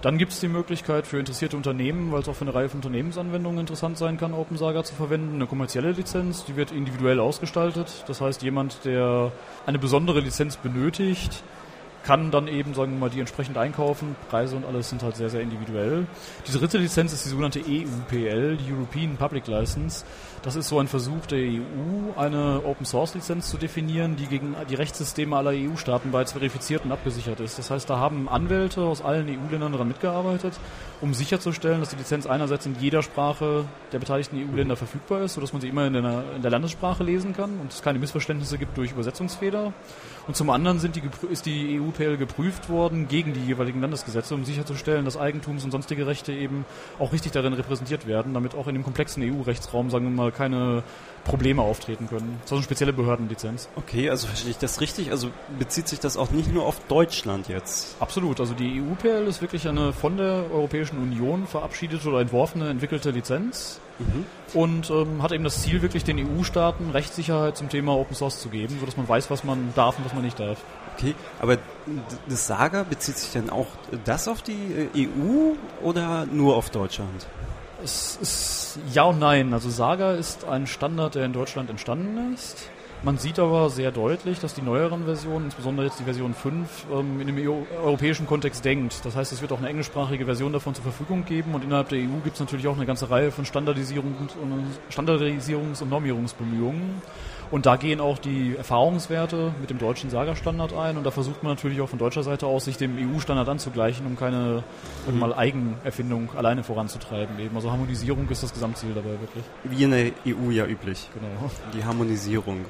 Dann 0.00 0.16
gibt 0.16 0.30
es 0.32 0.38
die 0.38 0.46
Möglichkeit 0.48 1.08
für 1.08 1.18
interessierte 1.18 1.56
Unternehmen, 1.56 2.12
weil 2.12 2.20
es 2.20 2.28
auch 2.28 2.34
für 2.36 2.42
eine 2.44 2.54
Reihe 2.54 2.68
von 2.68 2.78
Unternehmensanwendungen 2.78 3.58
interessant 3.58 3.98
sein 3.98 4.16
kann, 4.16 4.32
OpenSaga 4.32 4.84
zu 4.84 4.94
verwenden, 4.94 5.34
eine 5.34 5.46
kommerzielle 5.48 5.90
Lizenz, 5.90 6.44
die 6.44 6.54
wird 6.54 6.70
individuell 6.70 7.18
ausgestaltet. 7.18 8.04
Das 8.06 8.20
heißt, 8.20 8.42
jemand, 8.42 8.84
der 8.84 9.32
eine 9.66 9.78
besondere 9.80 10.20
Lizenz 10.20 10.56
benötigt, 10.56 11.42
kann 12.08 12.30
dann 12.30 12.48
eben, 12.48 12.72
sagen 12.72 12.92
wir 12.92 13.00
mal, 13.00 13.10
die 13.10 13.20
entsprechend 13.20 13.58
einkaufen. 13.58 14.16
Preise 14.30 14.56
und 14.56 14.64
alles 14.64 14.88
sind 14.88 15.02
halt 15.02 15.16
sehr, 15.16 15.28
sehr 15.28 15.42
individuell. 15.42 16.06
Die 16.46 16.52
dritte 16.52 16.78
Lizenz 16.78 17.12
ist 17.12 17.26
die 17.26 17.28
sogenannte 17.28 17.60
EUPL, 17.60 18.56
die 18.56 18.72
European 18.72 19.18
Public 19.18 19.46
License. 19.46 20.06
Das 20.40 20.56
ist 20.56 20.68
so 20.68 20.78
ein 20.78 20.88
Versuch 20.88 21.26
der 21.26 21.40
EU, 21.40 22.16
eine 22.16 22.62
Open-Source-Lizenz 22.64 23.50
zu 23.50 23.58
definieren, 23.58 24.16
die 24.16 24.24
gegen 24.24 24.56
die 24.70 24.74
Rechtssysteme 24.74 25.36
aller 25.36 25.50
EU-Staaten 25.50 26.10
bereits 26.10 26.32
verifiziert 26.32 26.82
und 26.86 26.92
abgesichert 26.92 27.40
ist. 27.40 27.58
Das 27.58 27.70
heißt, 27.70 27.90
da 27.90 27.98
haben 27.98 28.26
Anwälte 28.26 28.80
aus 28.80 29.02
allen 29.02 29.28
EU-Ländern 29.28 29.72
daran 29.72 29.88
mitgearbeitet, 29.88 30.54
um 31.02 31.12
sicherzustellen, 31.12 31.80
dass 31.80 31.90
die 31.90 31.96
Lizenz 31.96 32.26
einerseits 32.26 32.64
in 32.64 32.74
jeder 32.80 33.02
Sprache 33.02 33.66
der 33.92 33.98
beteiligten 33.98 34.38
EU-Länder 34.38 34.76
verfügbar 34.76 35.20
ist, 35.22 35.34
sodass 35.34 35.52
man 35.52 35.60
sie 35.60 35.68
immer 35.68 35.86
in 35.86 35.92
der, 35.92 36.24
in 36.36 36.40
der 36.40 36.50
Landessprache 36.50 37.04
lesen 37.04 37.34
kann 37.34 37.60
und 37.60 37.70
es 37.70 37.82
keine 37.82 37.98
Missverständnisse 37.98 38.56
gibt 38.56 38.78
durch 38.78 38.92
Übersetzungsfehler. 38.92 39.74
Und 40.28 40.36
zum 40.36 40.50
anderen 40.50 40.78
sind 40.78 40.94
die, 40.94 41.02
ist 41.30 41.46
die 41.46 41.80
EUPL 41.80 42.18
geprüft 42.18 42.68
worden 42.68 43.08
gegen 43.08 43.32
die 43.32 43.40
jeweiligen 43.40 43.80
Landesgesetze, 43.80 44.34
um 44.34 44.44
sicherzustellen, 44.44 45.06
dass 45.06 45.16
Eigentums- 45.16 45.64
und 45.64 45.70
sonstige 45.70 46.06
Rechte 46.06 46.34
eben 46.34 46.66
auch 46.98 47.14
richtig 47.14 47.32
darin 47.32 47.54
repräsentiert 47.54 48.06
werden, 48.06 48.34
damit 48.34 48.54
auch 48.54 48.68
in 48.68 48.74
dem 48.74 48.84
komplexen 48.84 49.22
EU-Rechtsraum, 49.22 49.88
sagen 49.88 50.04
wir 50.04 50.10
mal, 50.10 50.30
keine 50.30 50.82
Probleme 51.24 51.62
auftreten 51.62 52.08
können. 52.08 52.36
Das 52.42 52.50
ist 52.50 52.52
eine 52.52 52.62
spezielle 52.62 52.92
Behördenlizenz. 52.92 53.70
Okay, 53.74 54.10
also 54.10 54.26
verstehe 54.26 54.50
ich 54.50 54.58
das 54.58 54.82
richtig? 54.82 55.10
Also 55.10 55.30
bezieht 55.58 55.88
sich 55.88 55.98
das 55.98 56.18
auch 56.18 56.30
nicht 56.30 56.52
nur 56.52 56.66
auf 56.66 56.78
Deutschland 56.88 57.48
jetzt? 57.48 57.96
Absolut. 57.98 58.38
Also 58.38 58.52
die 58.52 58.82
EUPL 58.82 59.26
ist 59.28 59.40
wirklich 59.40 59.66
eine 59.66 59.94
von 59.94 60.18
der 60.18 60.44
Europäischen 60.52 60.98
Union 60.98 61.46
verabschiedete 61.46 62.06
oder 62.06 62.20
entworfene, 62.20 62.68
entwickelte 62.68 63.12
Lizenz 63.12 63.80
und 64.54 64.90
ähm, 64.90 65.22
hat 65.22 65.32
eben 65.32 65.44
das 65.44 65.62
Ziel, 65.62 65.82
wirklich 65.82 66.04
den 66.04 66.18
EU-Staaten 66.18 66.90
Rechtssicherheit 66.90 67.56
zum 67.56 67.68
Thema 67.68 67.96
Open 67.96 68.14
Source 68.14 68.40
zu 68.40 68.48
geben, 68.48 68.76
sodass 68.78 68.96
man 68.96 69.08
weiß, 69.08 69.30
was 69.30 69.44
man 69.44 69.72
darf 69.74 69.98
und 69.98 70.04
was 70.04 70.14
man 70.14 70.24
nicht 70.24 70.38
darf. 70.38 70.58
Okay, 70.96 71.14
aber 71.40 71.58
das 72.28 72.46
Saga 72.46 72.84
bezieht 72.84 73.18
sich 73.18 73.32
dann 73.32 73.50
auch 73.50 73.66
das 74.04 74.28
auf 74.28 74.42
die 74.42 74.88
äh, 74.94 75.08
EU 75.08 75.54
oder 75.82 76.26
nur 76.26 76.56
auf 76.56 76.70
Deutschland? 76.70 77.26
Es 77.82 78.18
ist 78.20 78.78
ja 78.92 79.04
und 79.04 79.18
nein. 79.18 79.52
Also 79.52 79.70
Saga 79.70 80.12
ist 80.12 80.44
ein 80.44 80.66
Standard, 80.66 81.14
der 81.14 81.24
in 81.24 81.32
Deutschland 81.32 81.70
entstanden 81.70 82.34
ist. 82.34 82.70
Man 83.04 83.16
sieht 83.16 83.38
aber 83.38 83.70
sehr 83.70 83.92
deutlich, 83.92 84.40
dass 84.40 84.54
die 84.54 84.62
neueren 84.62 85.04
Versionen, 85.04 85.44
insbesondere 85.44 85.86
jetzt 85.86 86.00
die 86.00 86.04
Version 86.04 86.34
5, 86.34 86.86
ähm, 86.92 87.20
in 87.20 87.28
dem 87.28 87.38
EU 87.38 87.62
europäischen 87.80 88.26
Kontext 88.26 88.64
denkt. 88.64 89.04
Das 89.04 89.14
heißt, 89.14 89.32
es 89.32 89.40
wird 89.40 89.52
auch 89.52 89.58
eine 89.58 89.68
englischsprachige 89.68 90.24
Version 90.24 90.52
davon 90.52 90.74
zur 90.74 90.82
Verfügung 90.82 91.24
geben 91.24 91.54
und 91.54 91.62
innerhalb 91.62 91.90
der 91.90 92.00
EU 92.00 92.18
gibt 92.24 92.34
es 92.34 92.40
natürlich 92.40 92.66
auch 92.66 92.76
eine 92.76 92.86
ganze 92.86 93.08
Reihe 93.08 93.30
von 93.30 93.44
Standardisierungs- 93.44 94.36
und, 94.42 94.64
Standardisierungs- 94.90 95.80
und 95.80 95.90
Normierungsbemühungen. 95.90 97.00
Und 97.52 97.66
da 97.66 97.76
gehen 97.76 98.00
auch 98.00 98.18
die 98.18 98.56
Erfahrungswerte 98.56 99.52
mit 99.60 99.70
dem 99.70 99.78
deutschen 99.78 100.10
Saga-Standard 100.10 100.74
ein 100.74 100.98
und 100.98 101.04
da 101.04 101.10
versucht 101.10 101.42
man 101.42 101.52
natürlich 101.52 101.80
auch 101.80 101.88
von 101.88 101.98
deutscher 101.98 102.22
Seite 102.22 102.46
aus, 102.46 102.66
sich 102.66 102.76
dem 102.76 102.96
EU-Standard 102.98 103.48
anzugleichen, 103.48 104.06
um 104.06 104.16
keine 104.16 104.64
wir 105.06 105.14
mal, 105.14 105.32
Eigenerfindung 105.32 106.30
alleine 106.36 106.62
voranzutreiben. 106.62 107.38
Eben. 107.38 107.54
Also 107.56 107.70
Harmonisierung 107.70 108.28
ist 108.28 108.42
das 108.42 108.52
Gesamtziel 108.52 108.92
dabei 108.92 109.12
wirklich. 109.20 109.44
Wie 109.64 109.82
in 109.82 109.92
der 109.92 110.10
EU 110.26 110.50
ja 110.50 110.66
üblich. 110.66 111.08
Genau. 111.14 111.50
Die 111.72 111.84
Harmonisierung. 111.84 112.66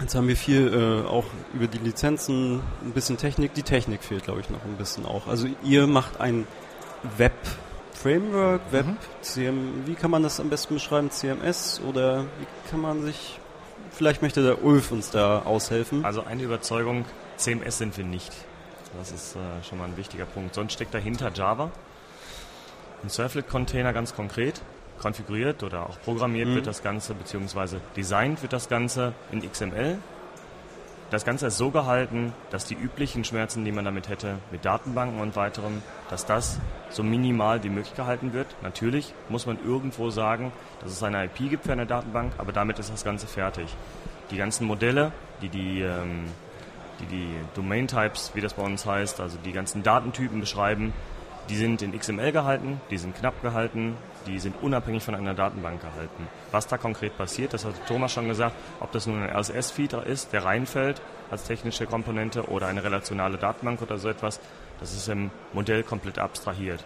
Jetzt 0.00 0.14
haben 0.16 0.26
wir 0.26 0.36
viel 0.36 0.72
äh, 0.74 1.08
auch 1.08 1.24
über 1.52 1.68
die 1.68 1.78
Lizenzen, 1.78 2.60
ein 2.82 2.92
bisschen 2.92 3.16
Technik. 3.16 3.54
Die 3.54 3.62
Technik 3.62 4.02
fehlt, 4.02 4.24
glaube 4.24 4.40
ich, 4.40 4.50
noch 4.50 4.64
ein 4.64 4.76
bisschen 4.76 5.06
auch. 5.06 5.28
Also 5.28 5.46
ihr 5.62 5.86
macht 5.86 6.20
ein 6.20 6.46
Web-Framework, 7.16 8.60
Web, 8.72 8.86
CM, 9.22 9.86
wie 9.86 9.94
kann 9.94 10.10
man 10.10 10.22
das 10.22 10.40
am 10.40 10.50
besten 10.50 10.74
beschreiben? 10.74 11.10
CMS 11.10 11.80
oder 11.86 12.24
wie 12.24 12.70
kann 12.70 12.80
man 12.80 13.02
sich, 13.02 13.38
vielleicht 13.92 14.20
möchte 14.20 14.42
der 14.42 14.64
Ulf 14.64 14.90
uns 14.90 15.10
da 15.10 15.42
aushelfen. 15.42 16.04
Also 16.04 16.24
eine 16.24 16.42
Überzeugung, 16.42 17.04
CMS 17.36 17.78
sind 17.78 17.96
wir 17.96 18.04
nicht. 18.04 18.32
Das 18.98 19.12
ist 19.12 19.36
äh, 19.36 19.38
schon 19.68 19.78
mal 19.78 19.84
ein 19.84 19.96
wichtiger 19.96 20.24
Punkt. 20.24 20.54
Sonst 20.54 20.72
steckt 20.72 20.94
dahinter 20.94 21.30
Java. 21.32 21.70
Ein 23.02 23.10
Servlet-Container 23.10 23.92
ganz 23.92 24.14
konkret. 24.14 24.60
Konfiguriert 25.00 25.62
oder 25.62 25.88
auch 25.88 26.00
programmiert 26.00 26.48
Mhm. 26.48 26.54
wird 26.56 26.66
das 26.66 26.82
Ganze, 26.82 27.14
beziehungsweise 27.14 27.80
designt 27.96 28.42
wird 28.42 28.52
das 28.52 28.68
Ganze 28.68 29.12
in 29.32 29.42
XML. 29.42 29.98
Das 31.10 31.24
Ganze 31.24 31.46
ist 31.46 31.58
so 31.58 31.70
gehalten, 31.70 32.32
dass 32.50 32.64
die 32.64 32.74
üblichen 32.74 33.22
Schmerzen, 33.24 33.64
die 33.64 33.70
man 33.72 33.84
damit 33.84 34.08
hätte, 34.08 34.38
mit 34.50 34.64
Datenbanken 34.64 35.20
und 35.20 35.36
weiterem, 35.36 35.82
dass 36.10 36.26
das 36.26 36.58
so 36.90 37.02
minimal 37.02 37.62
wie 37.62 37.68
möglich 37.68 37.94
gehalten 37.94 38.32
wird. 38.32 38.46
Natürlich 38.62 39.12
muss 39.28 39.46
man 39.46 39.58
irgendwo 39.64 40.10
sagen, 40.10 40.50
dass 40.80 40.90
es 40.90 41.02
eine 41.02 41.24
IP 41.26 41.50
gibt 41.50 41.64
für 41.66 41.72
eine 41.72 41.86
Datenbank, 41.86 42.32
aber 42.38 42.52
damit 42.52 42.78
ist 42.78 42.90
das 42.92 43.04
Ganze 43.04 43.26
fertig. 43.26 43.68
Die 44.30 44.36
ganzen 44.36 44.66
Modelle, 44.66 45.12
die 45.42 45.50
die, 45.50 45.82
ähm, 45.82 46.24
die, 47.00 47.06
die 47.06 47.28
Domain 47.54 47.86
Types, 47.86 48.32
wie 48.34 48.40
das 48.40 48.54
bei 48.54 48.62
uns 48.62 48.86
heißt, 48.86 49.20
also 49.20 49.36
die 49.44 49.52
ganzen 49.52 49.82
Datentypen 49.82 50.40
beschreiben, 50.40 50.92
die 51.48 51.56
sind 51.56 51.82
in 51.82 51.98
XML 51.98 52.32
gehalten, 52.32 52.80
die 52.90 52.98
sind 52.98 53.16
knapp 53.16 53.40
gehalten, 53.42 53.96
die 54.26 54.38
sind 54.38 54.54
unabhängig 54.62 55.02
von 55.02 55.14
einer 55.14 55.34
Datenbank 55.34 55.80
gehalten. 55.80 56.26
Was 56.50 56.66
da 56.66 56.78
konkret 56.78 57.16
passiert, 57.16 57.52
das 57.52 57.64
hat 57.64 57.74
Thomas 57.86 58.12
schon 58.12 58.28
gesagt, 58.28 58.56
ob 58.80 58.92
das 58.92 59.06
nun 59.06 59.22
ein 59.22 59.30
RSS-Feed 59.30 59.92
ist, 59.92 60.32
der 60.32 60.44
reinfällt 60.44 61.02
als 61.30 61.44
technische 61.44 61.86
Komponente 61.86 62.48
oder 62.48 62.66
eine 62.66 62.82
relationale 62.82 63.36
Datenbank 63.36 63.82
oder 63.82 63.98
so 63.98 64.08
etwas, 64.08 64.40
das 64.80 64.94
ist 64.94 65.08
im 65.08 65.30
Modell 65.52 65.82
komplett 65.82 66.18
abstrahiert. 66.18 66.84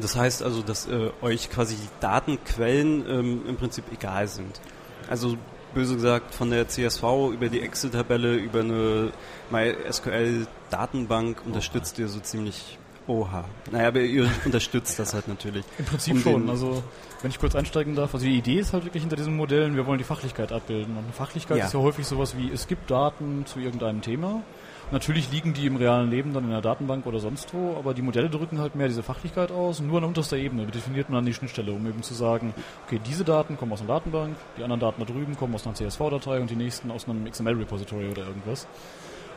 Das 0.00 0.16
heißt 0.16 0.42
also, 0.42 0.62
dass 0.62 0.86
äh, 0.86 1.10
euch 1.22 1.50
quasi 1.50 1.76
die 1.76 1.88
Datenquellen 2.00 3.08
ähm, 3.08 3.42
im 3.48 3.56
Prinzip 3.56 3.84
egal 3.92 4.28
sind. 4.28 4.60
Also 5.08 5.36
böse 5.74 5.94
gesagt, 5.94 6.34
von 6.34 6.50
der 6.50 6.68
CSV 6.68 7.02
über 7.32 7.48
die 7.48 7.60
Excel-Tabelle, 7.60 8.34
über 8.36 8.60
eine 8.60 9.12
MySQL-Datenbank 9.50 11.42
unterstützt 11.46 11.98
ihr 11.98 12.08
so 12.08 12.20
ziemlich 12.20 12.78
Oha. 13.08 13.44
Naja, 13.72 13.88
aber 13.88 14.00
ihr 14.00 14.30
unterstützt 14.44 14.98
das 14.98 15.14
halt 15.14 15.26
natürlich. 15.28 15.64
Im 15.78 15.84
Prinzip 15.86 16.14
Um 16.14 16.20
schon. 16.20 16.50
Also 16.50 16.82
wenn 17.22 17.30
ich 17.30 17.38
kurz 17.38 17.56
einsteigen 17.56 17.96
darf, 17.96 18.14
also 18.14 18.24
die 18.24 18.36
Idee 18.36 18.58
ist 18.58 18.72
halt 18.72 18.84
wirklich 18.84 19.02
hinter 19.02 19.16
diesen 19.16 19.34
Modellen, 19.34 19.74
wir 19.76 19.86
wollen 19.86 19.98
die 19.98 20.04
Fachlichkeit 20.04 20.52
abbilden. 20.52 20.96
Und 20.96 21.04
eine 21.04 21.12
Fachlichkeit 21.12 21.56
Ja. 21.56 21.66
ist 21.66 21.74
ja 21.74 21.80
häufig 21.80 22.06
sowas 22.06 22.36
wie, 22.36 22.50
es 22.52 22.68
gibt 22.68 22.90
Daten 22.90 23.44
zu 23.46 23.58
irgendeinem 23.58 24.02
Thema. 24.02 24.42
Natürlich 24.90 25.30
liegen 25.30 25.52
die 25.52 25.66
im 25.66 25.76
realen 25.76 26.10
Leben 26.10 26.32
dann 26.32 26.44
in 26.44 26.50
der 26.50 26.62
Datenbank 26.62 27.04
oder 27.04 27.18
sonst 27.18 27.52
wo, 27.52 27.76
aber 27.76 27.92
die 27.92 28.00
Modelle 28.00 28.30
drücken 28.30 28.58
halt 28.58 28.74
mehr 28.74 28.88
diese 28.88 29.02
Fachlichkeit 29.02 29.52
aus. 29.52 29.80
Und 29.80 29.86
nur 29.88 29.98
an 29.98 30.04
unterster 30.04 30.38
Ebene 30.38 30.64
definiert 30.66 31.10
man 31.10 31.16
dann 31.18 31.26
die 31.26 31.34
Schnittstelle, 31.34 31.72
um 31.72 31.86
eben 31.86 32.02
zu 32.02 32.14
sagen, 32.14 32.54
okay, 32.86 32.98
diese 33.06 33.24
Daten 33.24 33.58
kommen 33.58 33.72
aus 33.72 33.80
einer 33.80 33.88
Datenbank, 33.88 34.36
die 34.56 34.62
anderen 34.62 34.80
Daten 34.80 35.04
da 35.04 35.10
drüben 35.10 35.36
kommen 35.36 35.54
aus 35.54 35.66
einer 35.66 35.74
CSV-Datei 35.74 36.40
und 36.40 36.48
die 36.48 36.56
nächsten 36.56 36.90
aus 36.90 37.06
einem 37.06 37.30
XML-Repository 37.30 38.08
oder 38.08 38.26
irgendwas. 38.26 38.66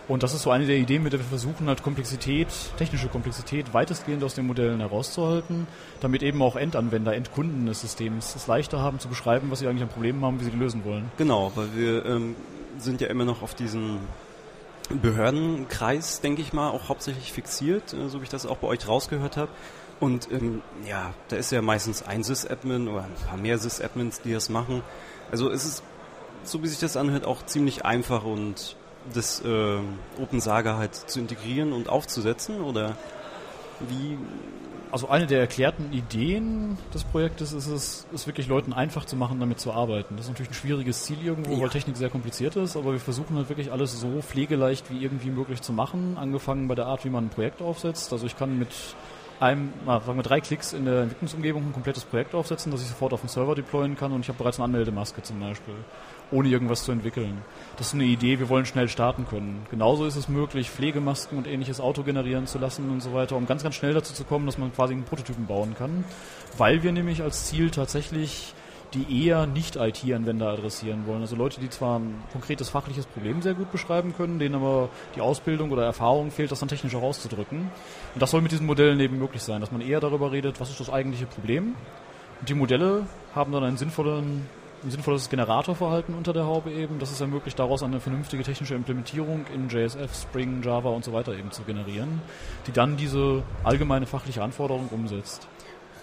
Und 0.07 0.23
das 0.23 0.33
ist 0.33 0.41
so 0.41 0.51
eine 0.51 0.65
der 0.65 0.77
Ideen, 0.77 1.03
mit 1.03 1.13
der 1.13 1.19
wir 1.19 1.27
versuchen, 1.27 1.67
halt 1.67 1.83
Komplexität, 1.83 2.47
technische 2.77 3.07
Komplexität 3.07 3.73
weitestgehend 3.73 4.23
aus 4.23 4.33
den 4.33 4.47
Modellen 4.47 4.79
herauszuhalten, 4.79 5.67
damit 6.01 6.23
eben 6.23 6.41
auch 6.41 6.55
Endanwender, 6.55 7.13
Endkunden 7.15 7.65
des 7.65 7.81
Systems 7.81 8.35
es 8.35 8.47
leichter 8.47 8.79
haben 8.79 8.99
zu 8.99 9.07
beschreiben, 9.07 9.51
was 9.51 9.59
sie 9.59 9.67
eigentlich 9.67 9.83
an 9.83 9.89
Problemen 9.89 10.25
haben, 10.25 10.39
wie 10.39 10.45
sie 10.45 10.51
die 10.51 10.57
lösen 10.57 10.83
wollen. 10.83 11.11
Genau, 11.17 11.51
weil 11.55 11.67
wir 11.75 12.05
ähm, 12.05 12.35
sind 12.77 12.99
ja 12.99 13.07
immer 13.07 13.25
noch 13.25 13.41
auf 13.41 13.53
diesen 13.53 13.99
Behördenkreis, 15.01 16.21
denke 16.21 16.41
ich 16.41 16.51
mal, 16.53 16.69
auch 16.69 16.89
hauptsächlich 16.89 17.31
fixiert, 17.31 17.93
äh, 17.93 18.09
so 18.09 18.19
wie 18.19 18.23
ich 18.23 18.29
das 18.29 18.45
auch 18.45 18.57
bei 18.57 18.67
euch 18.67 18.87
rausgehört 18.87 19.37
habe. 19.37 19.51
Und 19.99 20.31
ähm, 20.31 20.61
ja, 20.87 21.13
da 21.29 21.35
ist 21.35 21.51
ja 21.51 21.61
meistens 21.61 22.01
ein 22.03 22.23
Sys-Admin 22.23 22.87
oder 22.87 23.03
ein 23.03 23.27
paar 23.27 23.37
mehr 23.37 23.57
Sys-Admins, 23.59 24.21
die 24.21 24.33
das 24.33 24.49
machen. 24.49 24.81
Also 25.31 25.49
es 25.49 25.63
ist, 25.63 25.83
so 26.43 26.63
wie 26.63 26.67
sich 26.67 26.79
das 26.79 26.97
anhört, 26.97 27.25
auch 27.25 27.45
ziemlich 27.45 27.85
einfach 27.85 28.23
und 28.23 28.75
das 29.13 29.41
äh, 29.41 29.77
OpenSaga 30.21 30.77
halt 30.77 30.95
zu 30.95 31.19
integrieren 31.19 31.73
und 31.73 31.89
aufzusetzen 31.89 32.61
oder 32.61 32.95
wie 33.79 34.17
also 34.91 35.07
eine 35.07 35.25
der 35.25 35.39
erklärten 35.39 35.91
Ideen 35.93 36.77
des 36.93 37.05
Projektes 37.05 37.53
ist 37.53 37.67
es, 37.67 38.05
es 38.13 38.27
wirklich 38.27 38.47
Leuten 38.47 38.73
einfach 38.73 39.05
zu 39.05 39.15
machen, 39.15 39.39
damit 39.39 39.59
zu 39.59 39.71
arbeiten. 39.71 40.17
Das 40.17 40.25
ist 40.25 40.31
natürlich 40.31 40.51
ein 40.51 40.55
schwieriges 40.55 41.03
Ziel 41.03 41.17
irgendwo, 41.23 41.53
ja. 41.53 41.61
weil 41.61 41.69
Technik 41.69 41.95
sehr 41.95 42.09
kompliziert 42.09 42.57
ist, 42.57 42.75
aber 42.75 42.91
wir 42.91 42.99
versuchen 42.99 43.37
halt 43.37 43.47
wirklich 43.47 43.71
alles 43.71 43.99
so 43.99 44.21
pflegeleicht 44.21 44.91
wie 44.91 45.01
irgendwie 45.01 45.29
möglich 45.29 45.61
zu 45.61 45.71
machen, 45.71 46.17
angefangen 46.17 46.67
bei 46.67 46.75
der 46.75 46.87
Art, 46.87 47.05
wie 47.05 47.09
man 47.09 47.25
ein 47.25 47.29
Projekt 47.29 47.61
aufsetzt. 47.61 48.11
Also 48.11 48.25
ich 48.25 48.37
kann 48.37 48.59
mit 48.59 48.67
einem, 49.39 49.71
sagen 49.85 50.17
wir 50.17 50.23
drei 50.23 50.41
Klicks 50.41 50.73
in 50.73 50.85
der 50.85 51.03
Entwicklungsumgebung 51.03 51.67
ein 51.67 51.73
komplettes 51.73 52.03
Projekt 52.03 52.35
aufsetzen, 52.35 52.71
das 52.71 52.81
ich 52.81 52.89
sofort 52.89 53.13
auf 53.13 53.21
dem 53.21 53.29
Server 53.29 53.55
deployen 53.55 53.95
kann 53.95 54.11
und 54.11 54.21
ich 54.21 54.27
habe 54.27 54.37
bereits 54.37 54.59
eine 54.59 54.65
Anmeldemaske 54.65 55.23
zum 55.23 55.39
Beispiel 55.39 55.75
ohne 56.31 56.49
irgendwas 56.49 56.83
zu 56.83 56.91
entwickeln. 56.91 57.41
Das 57.77 57.87
ist 57.87 57.93
eine 57.93 58.05
Idee, 58.05 58.39
wir 58.39 58.49
wollen 58.49 58.65
schnell 58.65 58.87
starten 58.87 59.25
können. 59.27 59.65
Genauso 59.69 60.05
ist 60.05 60.15
es 60.15 60.29
möglich, 60.29 60.69
Pflegemasken 60.69 61.37
und 61.37 61.47
ähnliches 61.47 61.79
Auto 61.79 62.03
generieren 62.03 62.47
zu 62.47 62.57
lassen 62.57 62.89
und 62.89 63.01
so 63.01 63.13
weiter, 63.13 63.35
um 63.35 63.45
ganz, 63.45 63.63
ganz 63.63 63.75
schnell 63.75 63.93
dazu 63.93 64.13
zu 64.13 64.23
kommen, 64.23 64.45
dass 64.45 64.57
man 64.57 64.73
quasi 64.73 64.93
einen 64.93 65.03
Prototypen 65.03 65.45
bauen 65.45 65.75
kann. 65.77 66.03
Weil 66.57 66.83
wir 66.83 66.91
nämlich 66.91 67.21
als 67.21 67.45
Ziel 67.45 67.69
tatsächlich 67.69 68.53
die 68.93 69.25
eher 69.25 69.47
nicht 69.47 69.77
IT-Anwender 69.77 70.49
adressieren 70.49 71.07
wollen. 71.07 71.21
Also 71.21 71.35
Leute, 71.35 71.61
die 71.61 71.69
zwar 71.69 71.99
ein 71.99 72.21
konkretes 72.31 72.69
fachliches 72.69 73.05
Problem 73.05 73.41
sehr 73.41 73.53
gut 73.53 73.71
beschreiben 73.71 74.13
können, 74.15 74.37
denen 74.37 74.55
aber 74.55 74.89
die 75.15 75.21
Ausbildung 75.21 75.71
oder 75.71 75.85
Erfahrung 75.85 76.29
fehlt, 76.31 76.51
das 76.51 76.59
dann 76.59 76.67
technisch 76.67 76.95
auch 76.95 77.03
auszudrücken. 77.03 77.71
Und 78.13 78.21
das 78.21 78.31
soll 78.31 78.41
mit 78.41 78.51
diesen 78.51 78.65
Modellen 78.65 78.99
eben 78.99 79.17
möglich 79.17 79.43
sein, 79.43 79.61
dass 79.61 79.71
man 79.71 79.81
eher 79.81 80.01
darüber 80.01 80.31
redet, 80.31 80.59
was 80.59 80.69
ist 80.69 80.79
das 80.79 80.89
eigentliche 80.89 81.25
Problem. 81.25 81.75
Und 82.41 82.49
die 82.49 82.53
Modelle 82.53 83.05
haben 83.33 83.53
dann 83.53 83.63
einen 83.63 83.77
sinnvollen 83.77 84.49
ein 84.83 84.91
sinnvolles 84.91 85.29
Generatorverhalten 85.29 86.15
unter 86.15 86.33
der 86.33 86.45
Haube 86.45 86.71
eben. 86.71 86.99
Das 86.99 87.11
ist 87.11 87.21
ermöglicht, 87.21 87.59
daraus 87.59 87.83
eine 87.83 87.99
vernünftige 87.99 88.43
technische 88.43 88.75
Implementierung 88.75 89.45
in 89.53 89.69
JSF, 89.69 90.13
Spring, 90.15 90.61
Java 90.63 90.89
und 90.89 91.03
so 91.03 91.13
weiter 91.13 91.33
eben 91.33 91.51
zu 91.51 91.63
generieren, 91.63 92.21
die 92.67 92.71
dann 92.71 92.97
diese 92.97 93.43
allgemeine 93.63 94.05
fachliche 94.05 94.41
Anforderung 94.41 94.87
umsetzt. 94.89 95.47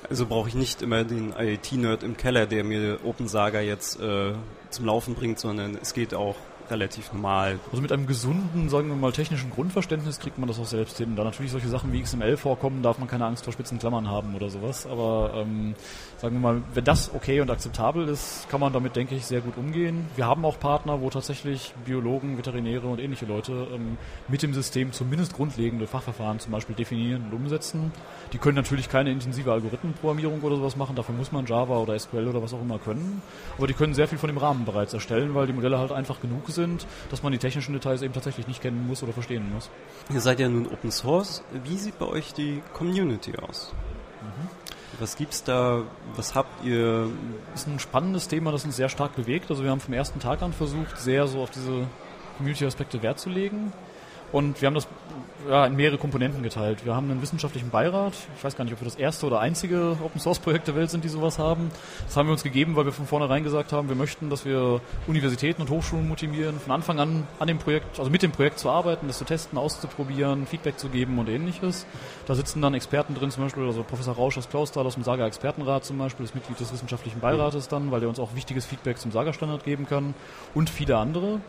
Also 0.08 0.26
brauche 0.26 0.48
ich 0.48 0.54
nicht 0.54 0.80
immer 0.80 1.04
den 1.04 1.34
IoT-Nerd 1.36 2.02
im 2.04 2.16
Keller, 2.16 2.46
der 2.46 2.62
mir 2.62 3.00
OpenSaga 3.04 3.60
jetzt 3.60 4.00
äh, 4.00 4.32
zum 4.70 4.86
Laufen 4.86 5.14
bringt, 5.14 5.40
sondern 5.40 5.76
es 5.80 5.92
geht 5.92 6.14
auch 6.14 6.36
relativ 6.70 7.12
normal. 7.12 7.58
Also 7.70 7.82
mit 7.82 7.92
einem 7.92 8.06
gesunden, 8.06 8.68
sagen 8.68 8.88
wir 8.88 8.96
mal, 8.96 9.12
technischen 9.12 9.50
Grundverständnis 9.50 10.18
kriegt 10.18 10.38
man 10.38 10.48
das 10.48 10.58
auch 10.58 10.66
selbst 10.66 10.98
hin. 10.98 11.16
Da 11.16 11.24
natürlich 11.24 11.50
solche 11.52 11.68
Sachen 11.68 11.92
wie 11.92 12.02
XML 12.02 12.36
vorkommen, 12.36 12.82
darf 12.82 12.98
man 12.98 13.08
keine 13.08 13.26
Angst 13.26 13.44
vor 13.44 13.52
spitzen 13.52 13.78
Klammern 13.78 14.08
haben 14.08 14.34
oder 14.34 14.50
sowas. 14.50 14.86
Aber 14.86 15.32
ähm, 15.34 15.74
sagen 16.18 16.36
wir 16.36 16.40
mal, 16.40 16.62
wenn 16.74 16.84
das 16.84 17.14
okay 17.14 17.40
und 17.40 17.50
akzeptabel 17.50 18.08
ist, 18.08 18.48
kann 18.50 18.60
man 18.60 18.72
damit, 18.72 18.96
denke 18.96 19.14
ich, 19.14 19.24
sehr 19.24 19.40
gut 19.40 19.56
umgehen. 19.56 20.06
Wir 20.16 20.26
haben 20.26 20.44
auch 20.44 20.60
Partner, 20.60 21.00
wo 21.00 21.10
tatsächlich 21.10 21.72
Biologen, 21.84 22.36
Veterinäre 22.36 22.86
und 22.86 23.00
ähnliche 23.00 23.26
Leute 23.26 23.68
ähm, 23.72 23.96
mit 24.28 24.42
dem 24.42 24.52
System 24.52 24.92
zumindest 24.92 25.34
grundlegende 25.34 25.86
Fachverfahren 25.86 26.40
zum 26.40 26.52
Beispiel 26.52 26.74
definieren 26.74 27.26
und 27.26 27.34
umsetzen. 27.34 27.92
Die 28.32 28.38
können 28.38 28.56
natürlich 28.56 28.88
keine 28.88 29.10
intensive 29.10 29.52
Algorithmenprogrammierung 29.52 30.42
oder 30.42 30.56
sowas 30.56 30.76
machen, 30.76 30.96
dafür 30.96 31.14
muss 31.14 31.32
man 31.32 31.46
Java 31.46 31.78
oder 31.78 31.98
SQL 31.98 32.28
oder 32.28 32.42
was 32.42 32.52
auch 32.52 32.60
immer 32.60 32.78
können. 32.78 33.22
Aber 33.56 33.66
die 33.66 33.74
können 33.74 33.94
sehr 33.94 34.08
viel 34.08 34.18
von 34.18 34.28
dem 34.28 34.38
Rahmen 34.38 34.64
bereits 34.64 34.92
erstellen, 34.92 35.34
weil 35.34 35.46
die 35.46 35.52
Modelle 35.52 35.78
halt 35.78 35.92
einfach 35.92 36.20
genug 36.20 36.48
sind 36.48 36.86
dass 37.10 37.22
man 37.22 37.32
die 37.32 37.38
technischen 37.38 37.72
Details 37.72 38.02
eben 38.02 38.12
tatsächlich 38.12 38.46
nicht 38.46 38.62
kennen 38.62 38.86
muss 38.86 39.02
oder 39.02 39.12
verstehen 39.12 39.50
muss. 39.52 39.70
Ihr 40.12 40.20
seid 40.20 40.40
ja 40.40 40.48
nun 40.48 40.66
Open 40.66 40.90
Source. 40.90 41.42
Wie 41.64 41.76
sieht 41.76 41.98
bei 41.98 42.06
euch 42.06 42.34
die 42.34 42.62
Community 42.74 43.36
aus? 43.36 43.72
Mhm. 44.22 44.57
Was 45.00 45.16
gibt's 45.16 45.44
da? 45.44 45.82
Was 46.16 46.34
habt 46.34 46.64
ihr? 46.64 47.08
Das 47.52 47.62
ist 47.62 47.68
ein 47.68 47.78
spannendes 47.78 48.26
Thema, 48.26 48.50
das 48.50 48.64
uns 48.64 48.76
sehr 48.76 48.88
stark 48.88 49.14
bewegt. 49.14 49.50
Also 49.50 49.62
wir 49.62 49.70
haben 49.70 49.80
vom 49.80 49.94
ersten 49.94 50.18
Tag 50.18 50.42
an 50.42 50.52
versucht, 50.52 50.98
sehr 50.98 51.26
so 51.28 51.42
auf 51.42 51.50
diese 51.50 51.86
Community-Aspekte 52.36 53.02
Wert 53.02 53.20
zu 53.20 53.30
legen. 53.30 53.72
Und 54.32 54.60
wir 54.60 54.66
haben 54.66 54.74
das 54.74 54.86
ja, 55.48 55.66
in 55.66 55.76
mehrere 55.76 55.98
Komponenten 55.98 56.42
geteilt. 56.42 56.84
Wir 56.84 56.94
haben 56.94 57.10
einen 57.10 57.22
wissenschaftlichen 57.22 57.70
Beirat. 57.70 58.12
Ich 58.36 58.44
weiß 58.44 58.56
gar 58.56 58.64
nicht, 58.64 58.74
ob 58.74 58.80
wir 58.80 58.84
das 58.84 58.96
erste 58.96 59.26
oder 59.26 59.40
einzige 59.40 59.96
Open 60.02 60.20
Source 60.20 60.38
Projekt 60.38 60.68
der 60.68 60.76
Welt 60.76 60.90
sind, 60.90 61.04
die 61.04 61.08
sowas 61.08 61.38
haben. 61.38 61.70
Das 62.06 62.16
haben 62.16 62.26
wir 62.26 62.32
uns 62.32 62.42
gegeben, 62.42 62.76
weil 62.76 62.84
wir 62.84 62.92
von 62.92 63.06
vornherein 63.06 63.44
gesagt 63.44 63.72
haben, 63.72 63.88
wir 63.88 63.96
möchten, 63.96 64.30
dass 64.30 64.44
wir 64.44 64.80
Universitäten 65.06 65.62
und 65.62 65.70
Hochschulen 65.70 66.08
motivieren, 66.08 66.58
von 66.58 66.72
Anfang 66.72 66.98
an 66.98 67.26
an 67.38 67.48
dem 67.48 67.58
Projekt, 67.58 67.98
also 67.98 68.10
mit 68.10 68.22
dem 68.22 68.32
Projekt 68.32 68.58
zu 68.58 68.68
arbeiten, 68.68 69.06
das 69.06 69.18
zu 69.18 69.24
testen, 69.24 69.58
auszuprobieren, 69.58 70.46
Feedback 70.46 70.78
zu 70.78 70.88
geben 70.88 71.18
und 71.18 71.28
ähnliches. 71.28 71.86
Da 72.26 72.34
sitzen 72.34 72.60
dann 72.60 72.74
Experten 72.74 73.14
drin, 73.14 73.30
zum 73.30 73.44
Beispiel, 73.44 73.64
also 73.64 73.82
Professor 73.82 74.14
Rausch 74.14 74.36
aus 74.38 74.48
Klausthal 74.48 74.86
aus 74.86 74.94
dem 74.94 75.04
Saga 75.04 75.26
Expertenrat 75.26 75.84
zum 75.84 75.98
Beispiel, 75.98 76.26
das 76.26 76.34
Mitglied 76.34 76.58
des 76.60 76.72
wissenschaftlichen 76.72 77.20
Beirates 77.20 77.68
dann, 77.68 77.90
weil 77.90 78.00
der 78.00 78.08
uns 78.08 78.18
auch 78.18 78.34
wichtiges 78.34 78.66
Feedback 78.66 78.98
zum 78.98 79.12
Saga-Standard 79.12 79.64
geben 79.64 79.86
kann 79.86 80.14
und 80.54 80.68
viele 80.68 80.96
andere. 80.96 81.40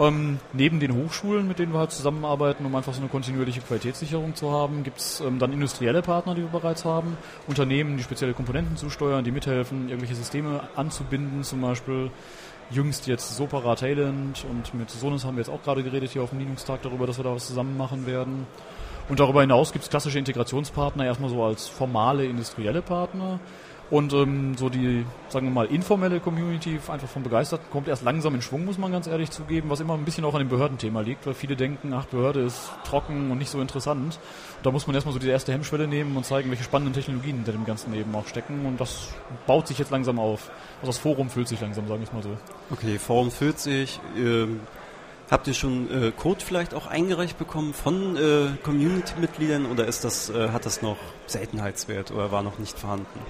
Ähm, 0.00 0.38
neben 0.54 0.80
den 0.80 0.94
Hochschulen, 0.94 1.46
mit 1.46 1.58
denen 1.58 1.74
wir 1.74 1.80
halt 1.80 1.92
zusammenarbeiten, 1.92 2.64
um 2.64 2.74
einfach 2.74 2.94
so 2.94 3.00
eine 3.00 3.10
kontinuierliche 3.10 3.60
Qualitätssicherung 3.60 4.34
zu 4.34 4.50
haben, 4.50 4.82
gibt 4.82 4.96
es 4.96 5.20
ähm, 5.20 5.38
dann 5.38 5.52
industrielle 5.52 6.00
Partner, 6.00 6.34
die 6.34 6.40
wir 6.40 6.48
bereits 6.48 6.86
haben, 6.86 7.18
Unternehmen, 7.46 7.98
die 7.98 8.02
spezielle 8.02 8.32
Komponenten 8.32 8.78
zusteuern, 8.78 9.24
die 9.24 9.30
mithelfen, 9.30 9.90
irgendwelche 9.90 10.14
Systeme 10.14 10.62
anzubinden, 10.74 11.42
zum 11.44 11.60
Beispiel 11.60 12.10
jüngst 12.70 13.08
jetzt 13.08 13.36
Sopara 13.36 13.74
Thailand 13.74 14.46
und 14.48 14.72
mit 14.72 14.88
Sonos 14.88 15.26
haben 15.26 15.36
wir 15.36 15.42
jetzt 15.42 15.50
auch 15.50 15.62
gerade 15.62 15.82
geredet 15.82 16.12
hier 16.12 16.22
auf 16.22 16.30
dem 16.30 16.38
Linux-Tag 16.38 16.80
darüber, 16.80 17.06
dass 17.06 17.18
wir 17.18 17.24
da 17.24 17.34
was 17.34 17.46
zusammen 17.46 17.76
machen 17.76 18.06
werden. 18.06 18.46
Und 19.10 19.20
darüber 19.20 19.42
hinaus 19.42 19.72
gibt 19.72 19.84
es 19.84 19.90
klassische 19.90 20.18
Integrationspartner, 20.18 21.04
erstmal 21.04 21.28
so 21.28 21.44
als 21.44 21.68
formale 21.68 22.24
industrielle 22.24 22.80
Partner. 22.80 23.38
Und 23.90 24.12
ähm, 24.12 24.56
so 24.56 24.68
die, 24.68 25.04
sagen 25.28 25.46
wir 25.46 25.52
mal, 25.52 25.66
informelle 25.66 26.20
Community, 26.20 26.78
einfach 26.88 27.08
von 27.08 27.24
Begeisterten, 27.24 27.66
kommt 27.70 27.88
erst 27.88 28.04
langsam 28.04 28.34
in 28.36 28.42
Schwung, 28.42 28.64
muss 28.64 28.78
man 28.78 28.92
ganz 28.92 29.08
ehrlich 29.08 29.30
zugeben, 29.30 29.68
was 29.68 29.80
immer 29.80 29.94
ein 29.94 30.04
bisschen 30.04 30.24
auch 30.24 30.34
an 30.34 30.40
dem 30.40 30.48
Behördenthema 30.48 31.00
liegt, 31.00 31.26
weil 31.26 31.34
viele 31.34 31.56
denken, 31.56 31.92
ach, 31.92 32.06
Behörde 32.06 32.40
ist 32.40 32.70
trocken 32.84 33.32
und 33.32 33.38
nicht 33.38 33.50
so 33.50 33.60
interessant. 33.60 34.20
Da 34.62 34.70
muss 34.70 34.86
man 34.86 34.94
erstmal 34.94 35.12
so 35.12 35.18
diese 35.18 35.32
erste 35.32 35.52
Hemmschwelle 35.52 35.88
nehmen 35.88 36.16
und 36.16 36.24
zeigen, 36.24 36.50
welche 36.50 36.62
spannenden 36.62 36.94
Technologien 36.94 37.36
hinter 37.36 37.52
dem 37.52 37.64
Ganzen 37.64 37.92
eben 37.94 38.14
auch 38.14 38.28
stecken. 38.28 38.64
Und 38.64 38.80
das 38.80 39.08
baut 39.46 39.66
sich 39.66 39.78
jetzt 39.78 39.90
langsam 39.90 40.20
auf. 40.20 40.50
Also 40.80 40.92
das 40.92 40.98
Forum 40.98 41.28
füllt 41.28 41.48
sich 41.48 41.60
langsam, 41.60 41.88
sagen 41.88 42.00
wir 42.00 42.06
es 42.06 42.12
mal 42.12 42.22
so. 42.22 42.36
Okay, 42.70 42.98
Forum 42.98 43.30
füllt 43.30 43.58
sich. 43.58 43.98
Ähm 44.16 44.60
Habt 45.30 45.46
ihr 45.46 45.54
schon 45.54 45.88
äh, 45.90 46.10
Code 46.10 46.40
vielleicht 46.44 46.74
auch 46.74 46.88
eingereicht 46.88 47.38
bekommen 47.38 47.72
von 47.72 48.16
äh, 48.16 48.48
Community-Mitgliedern 48.64 49.66
oder 49.66 49.86
ist 49.86 50.02
das, 50.02 50.28
äh, 50.28 50.48
hat 50.48 50.66
das 50.66 50.82
noch 50.82 50.96
Seltenheitswert 51.28 52.10
oder 52.10 52.32
war 52.32 52.42
noch 52.42 52.58
nicht 52.58 52.76
vorhanden? 52.76 53.20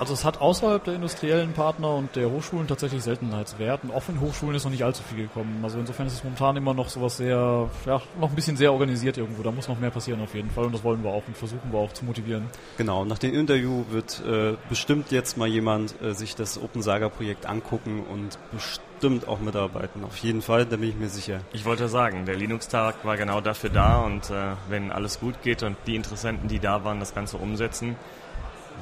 Also 0.00 0.14
es 0.14 0.24
hat 0.24 0.40
außerhalb 0.40 0.82
der 0.82 0.94
industriellen 0.94 1.52
Partner 1.52 1.94
und 1.94 2.16
der 2.16 2.30
Hochschulen 2.30 2.66
tatsächlich 2.66 3.02
Seltenheitswert 3.02 3.84
und 3.84 3.92
auch 3.92 4.02
in 4.08 4.18
Hochschulen 4.20 4.56
ist 4.56 4.64
noch 4.64 4.70
nicht 4.70 4.82
allzu 4.82 5.02
viel 5.02 5.26
gekommen. 5.26 5.60
Also 5.62 5.78
insofern 5.78 6.06
ist 6.06 6.14
es 6.14 6.24
momentan 6.24 6.56
immer 6.56 6.72
noch 6.72 6.88
sowas 6.88 7.18
sehr, 7.18 7.68
ja, 7.84 8.00
noch 8.18 8.30
ein 8.30 8.34
bisschen 8.34 8.56
sehr 8.56 8.72
organisiert 8.72 9.18
irgendwo. 9.18 9.42
Da 9.42 9.50
muss 9.50 9.68
noch 9.68 9.78
mehr 9.78 9.90
passieren 9.90 10.22
auf 10.22 10.34
jeden 10.34 10.50
Fall 10.50 10.64
und 10.64 10.74
das 10.74 10.82
wollen 10.82 11.04
wir 11.04 11.10
auch 11.10 11.22
und 11.26 11.36
versuchen 11.36 11.70
wir 11.70 11.78
auch 11.78 11.92
zu 11.92 12.06
motivieren. 12.06 12.46
Genau, 12.78 13.04
nach 13.04 13.18
dem 13.18 13.34
Interview 13.34 13.84
wird 13.90 14.22
äh, 14.26 14.54
bestimmt 14.70 15.12
jetzt 15.12 15.36
mal 15.36 15.48
jemand 15.48 16.00
äh, 16.00 16.14
sich 16.14 16.34
das 16.34 16.60
Open 16.60 16.80
Saga 16.80 17.10
Projekt 17.10 17.44
angucken 17.44 18.02
und 18.10 18.38
bestimmt 18.50 18.91
auch 19.26 19.40
mitarbeiten. 19.40 20.04
Auf 20.04 20.16
jeden 20.18 20.42
Fall, 20.42 20.64
da 20.64 20.76
bin 20.76 20.88
ich 20.88 20.96
mir 20.96 21.08
sicher. 21.08 21.40
Ich 21.52 21.64
wollte 21.64 21.88
sagen, 21.88 22.24
der 22.24 22.36
Linux-Tag 22.36 23.04
war 23.04 23.16
genau 23.16 23.40
dafür 23.40 23.70
da 23.70 23.98
und 23.98 24.30
äh, 24.30 24.54
wenn 24.68 24.92
alles 24.92 25.20
gut 25.20 25.42
geht 25.42 25.62
und 25.62 25.76
die 25.86 25.96
Interessenten, 25.96 26.48
die 26.48 26.58
da 26.58 26.84
waren, 26.84 27.00
das 27.00 27.14
Ganze 27.14 27.36
umsetzen, 27.36 27.96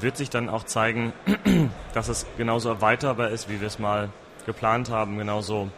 wird 0.00 0.16
sich 0.16 0.30
dann 0.30 0.48
auch 0.48 0.64
zeigen, 0.64 1.12
dass 1.94 2.08
es 2.08 2.26
genauso 2.36 2.68
erweiterbar 2.68 3.30
ist, 3.30 3.48
wie 3.48 3.60
wir 3.60 3.66
es 3.66 3.78
mal 3.78 4.10
geplant 4.46 4.90
haben, 4.90 5.18
genauso 5.18 5.70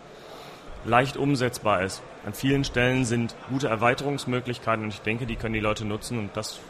leicht 0.84 1.16
umsetzbar 1.16 1.82
ist. 1.82 2.02
An 2.26 2.34
vielen 2.34 2.64
Stellen 2.64 3.04
sind 3.04 3.34
gute 3.48 3.68
Erweiterungsmöglichkeiten 3.68 4.84
und 4.84 4.92
ich 4.92 5.00
denke, 5.00 5.26
die 5.26 5.36
können 5.36 5.54
die 5.54 5.60
Leute 5.60 5.84
nutzen 5.84 6.18
und 6.18 6.36
das 6.36 6.60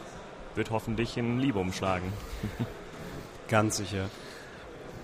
wird 0.55 0.71
hoffentlich 0.71 1.17
in 1.17 1.39
Liebe 1.39 1.59
umschlagen. 1.59 2.13
Ganz 3.47 3.77
sicher. 3.77 4.09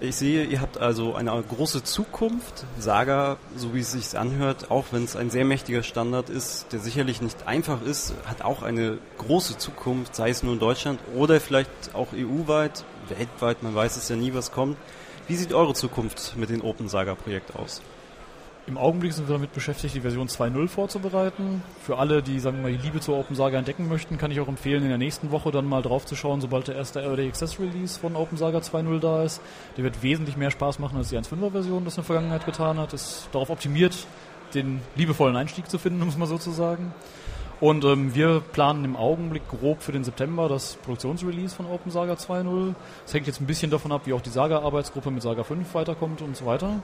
Ich 0.01 0.15
sehe, 0.15 0.45
ihr 0.45 0.61
habt 0.61 0.77
also 0.77 1.15
eine 1.15 1.31
große 1.31 1.83
Zukunft. 1.83 2.65
Saga, 2.79 3.35
so 3.57 3.73
wie 3.73 3.81
es 3.81 3.91
sich 3.91 4.17
anhört, 4.17 4.71
auch 4.71 4.85
wenn 4.91 5.03
es 5.03 5.17
ein 5.17 5.29
sehr 5.29 5.43
mächtiger 5.43 5.83
Standard 5.83 6.29
ist, 6.29 6.71
der 6.71 6.79
sicherlich 6.79 7.21
nicht 7.21 7.47
einfach 7.47 7.81
ist, 7.81 8.13
hat 8.25 8.41
auch 8.41 8.63
eine 8.63 8.99
große 9.17 9.57
Zukunft, 9.57 10.15
sei 10.15 10.29
es 10.29 10.41
nur 10.41 10.53
in 10.53 10.59
Deutschland 10.59 11.01
oder 11.15 11.41
vielleicht 11.41 11.69
auch 11.93 12.13
EU-weit, 12.13 12.85
weltweit, 13.09 13.61
man 13.61 13.75
weiß 13.75 13.97
es 13.97 14.07
ja 14.07 14.15
nie, 14.15 14.33
was 14.33 14.53
kommt. 14.53 14.77
Wie 15.27 15.35
sieht 15.35 15.51
eure 15.51 15.73
Zukunft 15.73 16.37
mit 16.37 16.49
dem 16.49 16.63
Open 16.63 16.87
Saga 16.87 17.15
Projekt 17.15 17.53
aus? 17.57 17.81
Im 18.69 18.77
Augenblick 18.77 19.13
sind 19.13 19.27
wir 19.27 19.33
damit 19.33 19.51
beschäftigt, 19.51 19.95
die 19.95 20.01
Version 20.01 20.27
2.0 20.27 20.67
vorzubereiten. 20.67 21.63
Für 21.81 21.97
alle, 21.97 22.21
die 22.21 22.39
sagen 22.39 22.57
wir 22.57 22.69
mal 22.69 22.77
die 22.77 22.85
Liebe 22.85 22.99
zur 22.99 23.17
OpenSaga 23.17 23.57
entdecken 23.57 23.89
möchten, 23.89 24.19
kann 24.19 24.29
ich 24.29 24.39
auch 24.39 24.47
empfehlen, 24.47 24.83
in 24.83 24.89
der 24.89 24.99
nächsten 24.99 25.31
Woche 25.31 25.49
dann 25.49 25.65
mal 25.65 25.81
drauf 25.81 26.05
zu 26.05 26.15
schauen, 26.15 26.39
sobald 26.39 26.67
der 26.67 26.75
erste 26.75 27.01
Early 27.01 27.27
Access 27.27 27.59
Release 27.59 27.99
von 27.99 28.15
OpenSaga 28.15 28.59
2.0 28.59 28.99
da 28.99 29.23
ist. 29.23 29.41
Der 29.75 29.83
wird 29.83 30.03
wesentlich 30.03 30.37
mehr 30.37 30.51
Spaß 30.51 30.77
machen, 30.77 30.97
als 30.97 31.09
die 31.09 31.17
1.5er 31.17 31.51
Version 31.51 31.83
das 31.83 31.95
in 31.95 32.01
der 32.01 32.03
Vergangenheit 32.03 32.45
getan 32.45 32.77
hat. 32.77 32.93
Ist 32.93 33.27
darauf 33.31 33.49
optimiert, 33.49 34.05
den 34.53 34.81
liebevollen 34.95 35.35
Einstieg 35.35 35.67
zu 35.67 35.79
finden, 35.79 36.01
um 36.03 36.09
es 36.09 36.17
mal 36.17 36.27
so 36.27 36.37
zu 36.37 36.51
sagen. 36.51 36.93
Und 37.59 37.83
ähm, 37.85 38.13
wir 38.13 38.39
planen 38.39 38.85
im 38.85 38.95
Augenblick 38.95 39.49
grob 39.49 39.81
für 39.81 39.93
den 39.93 40.03
September 40.03 40.47
das 40.47 40.75
Produktionsrelease 40.75 41.55
von 41.55 41.65
OpenSaga 41.65 42.13
2.0. 42.13 42.75
Es 43.03 43.15
hängt 43.15 43.25
jetzt 43.25 43.41
ein 43.41 43.47
bisschen 43.47 43.71
davon 43.71 43.91
ab, 43.91 44.03
wie 44.05 44.13
auch 44.13 44.21
die 44.21 44.29
Saga-Arbeitsgruppe 44.29 45.09
mit 45.09 45.23
Saga 45.23 45.43
5 45.43 45.73
weiterkommt 45.73 46.21
und 46.21 46.37
so 46.37 46.45
weiter. 46.45 46.83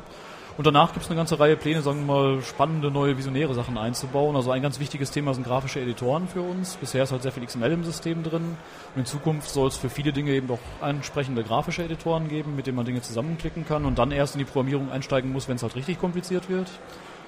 Und 0.58 0.66
danach 0.66 0.94
gibt 0.94 1.04
es 1.04 1.12
eine 1.12 1.18
ganze 1.18 1.38
Reihe 1.38 1.58
Pläne, 1.58 1.82
sagen 1.82 2.08
wir 2.08 2.14
mal, 2.14 2.42
spannende, 2.42 2.90
neue, 2.90 3.18
visionäre 3.18 3.54
Sachen 3.54 3.78
einzubauen. 3.78 4.38
Also 4.38 4.52
ein 4.52 4.62
ganz 4.62 4.80
wichtiges 4.80 5.12
Thema 5.12 5.34
sind 5.34 5.46
grafische 5.46 5.82
Editoren 5.82 6.30
für 6.30 6.42
uns. 6.42 6.78
Bisher 6.78 7.04
ist 7.04 7.12
halt 7.12 7.24
sehr 7.24 7.34
viel 7.34 7.46
XML 7.46 7.74
im 7.74 7.84
System 7.84 8.24
drin. 8.24 8.56
Und 8.96 9.00
in 9.00 9.06
Zukunft 9.06 9.50
soll 9.50 9.68
es 9.68 9.76
für 9.76 9.90
viele 9.90 10.14
Dinge 10.14 10.32
eben 10.32 10.50
auch 10.50 10.60
entsprechende 10.82 11.44
grafische 11.44 11.84
Editoren 11.84 12.30
geben, 12.30 12.56
mit 12.56 12.68
denen 12.68 12.78
man 12.78 12.86
Dinge 12.86 13.02
zusammenklicken 13.02 13.66
kann 13.66 13.84
und 13.84 14.00
dann 14.00 14.12
erst 14.12 14.36
in 14.36 14.40
die 14.40 14.46
Programmierung 14.46 14.92
einsteigen 14.92 15.34
muss, 15.34 15.50
wenn 15.50 15.58
es 15.58 15.64
halt 15.64 15.76
richtig 15.76 16.00
kompliziert 16.00 16.48
wird, 16.50 16.70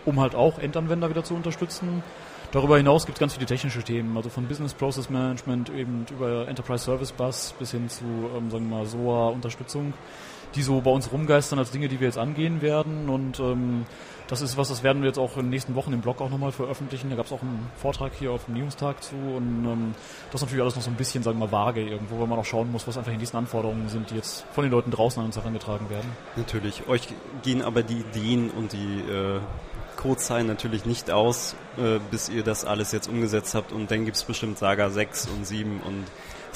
um 0.05 0.21
halt 0.21 0.33
auch 0.33 0.57
Endanwender 0.57 1.09
wieder 1.09 1.25
zu 1.25 1.33
unterstützen. 1.33 2.03
Darüber 2.53 2.77
hinaus 2.77 3.05
gibt 3.05 3.17
es 3.17 3.19
ganz 3.19 3.33
viele 3.33 3.45
technische 3.45 3.83
Themen, 3.83 4.15
also 4.15 4.29
von 4.29 4.45
Business 4.45 4.73
Process 4.73 5.09
Management 5.09 5.69
eben 5.69 6.05
über 6.09 6.47
Enterprise 6.47 6.85
Service 6.85 7.11
Bus 7.11 7.53
bis 7.59 7.71
hin 7.71 7.89
zu, 7.89 8.05
ähm, 8.05 8.49
sagen 8.49 8.69
wir 8.69 8.77
mal, 8.77 8.85
SOA-Unterstützung 8.85 9.93
die 10.55 10.63
so 10.63 10.81
bei 10.81 10.91
uns 10.91 11.11
rumgeistern 11.11 11.59
als 11.59 11.71
Dinge, 11.71 11.87
die 11.87 11.99
wir 11.99 12.07
jetzt 12.07 12.17
angehen 12.17 12.61
werden. 12.61 13.09
Und 13.09 13.39
ähm, 13.39 13.85
das 14.27 14.41
ist 14.41 14.57
was, 14.57 14.69
das 14.69 14.83
werden 14.83 15.01
wir 15.01 15.07
jetzt 15.07 15.19
auch 15.19 15.37
in 15.37 15.43
den 15.43 15.49
nächsten 15.51 15.75
Wochen 15.75 15.93
im 15.93 16.01
Blog 16.01 16.21
auch 16.21 16.29
nochmal 16.29 16.51
veröffentlichen. 16.51 17.09
Da 17.09 17.15
gab 17.15 17.25
es 17.25 17.31
auch 17.31 17.41
einen 17.41 17.69
Vortrag 17.77 18.11
hier 18.17 18.31
auf 18.31 18.45
dem 18.45 18.55
Newstag 18.55 19.01
zu. 19.03 19.15
Und 19.15 19.65
ähm, 19.65 19.95
das 20.31 20.41
ist 20.41 20.45
natürlich 20.45 20.63
alles 20.63 20.75
noch 20.75 20.83
so 20.83 20.89
ein 20.89 20.95
bisschen, 20.95 21.23
sagen 21.23 21.39
wir 21.39 21.47
mal, 21.47 21.51
vage 21.51 21.81
irgendwo, 21.81 22.19
weil 22.19 22.27
man 22.27 22.39
auch 22.39 22.45
schauen 22.45 22.71
muss, 22.71 22.87
was 22.87 22.97
einfach 22.97 23.13
in 23.13 23.19
diesen 23.19 23.37
Anforderungen 23.37 23.87
sind, 23.89 24.09
die 24.09 24.15
jetzt 24.15 24.45
von 24.51 24.63
den 24.63 24.71
Leuten 24.71 24.91
draußen 24.91 25.19
an 25.19 25.27
uns 25.27 25.37
herangetragen 25.37 25.89
werden. 25.89 26.09
Natürlich. 26.35 26.87
Euch 26.87 27.07
gehen 27.43 27.61
aber 27.61 27.83
die 27.83 27.99
Ideen 27.99 28.49
und 28.49 28.73
die 28.73 28.99
äh, 29.09 29.39
Codezeilen 29.95 30.47
natürlich 30.47 30.85
nicht 30.85 31.11
aus, 31.11 31.55
äh, 31.77 31.99
bis 32.11 32.29
ihr 32.29 32.43
das 32.43 32.65
alles 32.65 32.91
jetzt 32.91 33.07
umgesetzt 33.09 33.55
habt. 33.55 33.71
Und 33.71 33.91
dann 33.91 34.05
gibt 34.05 34.17
es 34.17 34.23
bestimmt 34.23 34.57
Saga 34.57 34.89
6 34.89 35.27
und 35.27 35.45
7 35.45 35.81
und 35.81 36.05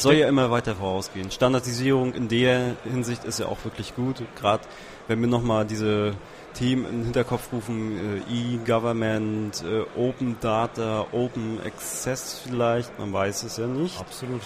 soll 0.02 0.16
ja 0.16 0.28
immer 0.28 0.52
weiter 0.52 0.76
vorausgehen. 0.76 1.32
Standardisierung 1.32 2.14
in 2.14 2.28
der 2.28 2.76
Hinsicht 2.84 3.24
ist 3.24 3.40
ja 3.40 3.48
auch 3.48 3.64
wirklich 3.64 3.96
gut. 3.96 4.24
Gerade 4.36 4.64
wenn 5.08 5.20
wir 5.22 5.28
nochmal 5.28 5.66
diese 5.66 6.14
Themen 6.54 6.86
in 6.86 6.92
den 6.92 7.04
Hinterkopf 7.06 7.52
rufen, 7.54 8.24
äh, 8.28 8.56
E-Government, 8.56 9.64
äh, 9.64 9.84
Open 10.00 10.38
Data, 10.42 11.08
Open 11.12 11.60
Access 11.66 12.42
vielleicht, 12.46 12.98
man 13.00 13.14
weiß 13.14 13.44
es 13.44 13.58
ja 13.58 13.68
nicht. 13.68 14.00
Absolut. 14.00 14.42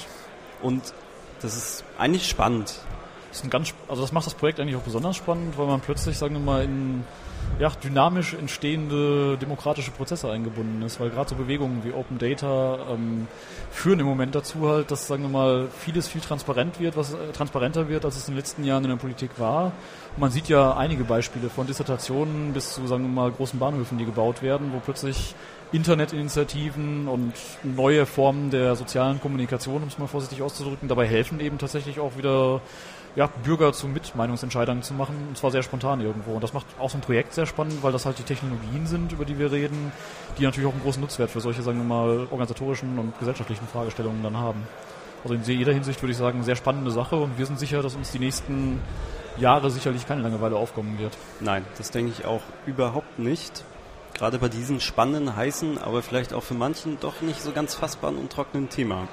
Und 0.62 0.94
das 1.42 1.56
ist 1.56 1.84
eigentlich 1.98 2.28
spannend. 2.28 2.80
Das, 3.36 3.42
ist 3.42 3.48
ein 3.48 3.50
ganz, 3.50 3.74
also 3.90 4.02
das 4.02 4.14
macht 4.14 4.26
das 4.26 4.34
Projekt 4.34 4.62
eigentlich 4.62 4.78
auch 4.78 4.82
besonders 4.84 5.18
spannend, 5.18 5.58
weil 5.58 5.68
man 5.68 5.82
plötzlich, 5.82 6.18
sagen 6.18 6.36
wir 6.36 6.40
mal, 6.40 6.64
in 6.64 7.04
ja, 7.60 7.70
dynamisch 7.70 8.34
entstehende 8.34 9.38
demokratische 9.38 9.92
Prozesse 9.92 10.32
eingebunden 10.32 10.82
ist, 10.84 11.02
weil 11.02 11.10
gerade 11.10 11.32
so 11.32 11.36
Bewegungen 11.36 11.84
wie 11.84 11.92
Open 11.92 12.18
Data 12.18 12.80
ähm, 12.90 13.28
führen 13.72 14.00
im 14.00 14.06
Moment 14.06 14.36
dazu 14.36 14.70
halt, 14.70 14.90
dass 14.90 15.08
sagen 15.08 15.24
wir 15.24 15.30
mal 15.30 15.68
vieles 15.78 16.08
viel 16.08 16.22
transparent 16.22 16.80
wird, 16.80 16.96
was 16.96 17.14
äh, 17.14 17.34
transparenter 17.34 17.90
wird, 17.90 18.06
als 18.06 18.16
es 18.16 18.30
in 18.30 18.36
den 18.36 18.38
letzten 18.38 18.64
Jahren 18.64 18.86
in 18.86 18.92
der 18.92 18.98
Politik 18.98 19.32
war. 19.38 19.74
Und 20.16 20.20
man 20.20 20.32
sieht 20.32 20.48
ja 20.48 20.78
einige 20.78 21.04
Beispiele 21.04 21.50
von 21.50 21.68
Dissertationen 21.68 22.54
bis 22.54 22.74
zu 22.74 22.88
sagen 22.88 23.04
wir 23.04 23.10
mal 23.10 23.32
großen 23.32 23.60
Bahnhöfen, 23.60 23.98
die 23.98 24.06
gebaut 24.06 24.44
werden, 24.44 24.72
wo 24.74 24.80
plötzlich 24.80 25.36
Internetinitiativen 25.74 27.10
und 27.10 27.34
neue 27.64 28.06
Formen 28.06 28.50
der 28.50 28.76
sozialen 28.76 29.20
Kommunikation, 29.20 29.82
um 29.82 29.90
es 29.90 29.98
mal 29.98 30.08
vorsichtig 30.08 30.42
auszudrücken, 30.42 30.88
dabei 30.88 31.06
helfen 31.06 31.42
eben 31.42 31.58
tatsächlich 31.58 32.00
auch 32.00 32.18
wieder 32.18 32.62
ja, 33.16 33.30
Bürger 33.44 33.72
zu 33.72 33.88
Mitmeinungsentscheidern 33.88 34.84
zu 34.84 34.94
machen, 34.94 35.16
und 35.30 35.38
zwar 35.38 35.52
sehr 35.52 35.64
spontan 35.64 36.02
irgendwo. 36.02 36.34
Und 36.34 36.44
das 36.44 36.54
macht 36.54 36.66
auch 36.80 36.90
so 36.90 36.98
ein 36.98 37.02
Projekt 37.02 37.34
sehr 37.34 37.46
spannend, 37.46 37.82
weil 37.82 37.92
das 37.92 38.06
halt 38.06 38.20
die 38.20 38.24
Technologien 38.24 38.86
sind, 38.88 39.12
über 39.14 39.24
die 39.24 39.40
wir 39.40 39.52
reden, 39.52 39.92
die 40.38 40.44
natürlich 40.44 40.68
auch 40.68 40.74
einen 40.74 40.84
großen 40.84 41.02
Nutzwert 41.02 41.30
für 41.30 41.40
solche, 41.40 41.62
sagen 41.62 41.78
wir 41.78 41.86
mal, 41.86 42.28
organisatorischen 42.30 43.00
und 43.00 43.18
gesellschaftlichen 43.18 43.68
Fragestellungen 43.68 44.22
dann 44.22 44.38
haben. 44.38 44.68
Also 45.24 45.34
in 45.34 45.44
jeder 45.44 45.74
Hinsicht 45.74 46.02
würde 46.04 46.12
ich 46.12 46.18
sagen, 46.18 46.44
sehr 46.44 46.56
spannende 46.56 46.92
Sache 46.92 47.16
und 47.16 47.38
wir 47.38 47.46
sind 47.46 47.58
sicher, 47.58 47.82
dass 47.82 47.96
uns 47.96 48.12
die 48.12 48.20
nächsten 48.20 48.80
Jahre 49.38 49.72
sicherlich 49.72 50.08
keine 50.08 50.22
Langeweile 50.22 50.56
aufkommen 50.56 51.00
wird. 51.00 51.18
Nein, 51.40 51.66
das 51.78 51.92
denke 51.92 52.12
ich 52.12 52.26
auch 52.26 52.42
überhaupt 52.66 53.18
nicht. 53.18 53.64
Gerade 54.14 54.40
bei 54.40 54.50
diesem 54.50 54.80
spannenden, 54.80 55.36
heißen, 55.36 55.78
aber 55.78 56.02
vielleicht 56.02 56.34
auch 56.34 56.44
für 56.44 56.54
manchen 56.54 57.00
doch 57.00 57.22
nicht 57.22 57.42
so 57.42 57.52
ganz 57.52 57.76
fassbaren 57.76 58.18
und 58.18 58.32
trockenen 58.32 58.70
Thema. 58.70 59.08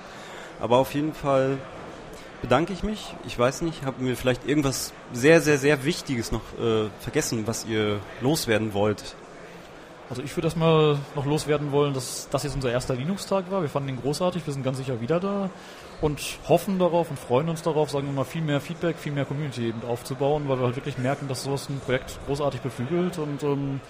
Aber 0.60 0.76
auf 0.76 0.94
jeden 0.94 1.14
Fall 1.14 1.58
bedanke 2.42 2.72
ich 2.72 2.82
mich. 2.82 3.14
Ich 3.26 3.38
weiß 3.38 3.62
nicht, 3.62 3.84
haben 3.84 4.04
wir 4.04 4.16
vielleicht 4.16 4.46
irgendwas 4.46 4.92
sehr, 5.12 5.40
sehr, 5.40 5.56
sehr 5.56 5.84
Wichtiges 5.84 6.32
noch 6.32 6.42
äh, 6.60 6.90
vergessen, 7.00 7.46
was 7.46 7.64
ihr 7.64 8.00
loswerden 8.20 8.74
wollt? 8.74 9.14
Also 10.10 10.22
ich 10.22 10.36
würde 10.36 10.48
erstmal 10.48 10.98
noch 11.14 11.24
loswerden 11.24 11.72
wollen, 11.72 11.94
dass 11.94 12.28
das 12.28 12.42
jetzt 12.42 12.54
unser 12.54 12.70
erster 12.70 12.94
Linux-Tag 12.94 13.50
war. 13.50 13.62
Wir 13.62 13.70
fanden 13.70 13.88
ihn 13.88 14.00
großartig, 14.02 14.44
wir 14.44 14.52
sind 14.52 14.62
ganz 14.62 14.76
sicher 14.76 15.00
wieder 15.00 15.20
da 15.20 15.48
und 16.02 16.20
hoffen 16.48 16.78
darauf 16.78 17.08
und 17.08 17.18
freuen 17.18 17.48
uns 17.48 17.62
darauf, 17.62 17.90
sagen 17.90 18.08
wir 18.08 18.12
mal, 18.12 18.24
viel 18.24 18.42
mehr 18.42 18.60
Feedback, 18.60 18.98
viel 18.98 19.12
mehr 19.12 19.24
Community 19.24 19.68
eben 19.68 19.82
aufzubauen, 19.88 20.48
weil 20.48 20.58
wir 20.58 20.66
halt 20.66 20.76
wirklich 20.76 20.98
merken, 20.98 21.28
dass 21.28 21.44
sowas 21.44 21.68
ein 21.70 21.80
Projekt 21.80 22.18
großartig 22.26 22.60
beflügelt 22.60 23.18
und 23.18 23.42
ähm, 23.42 23.80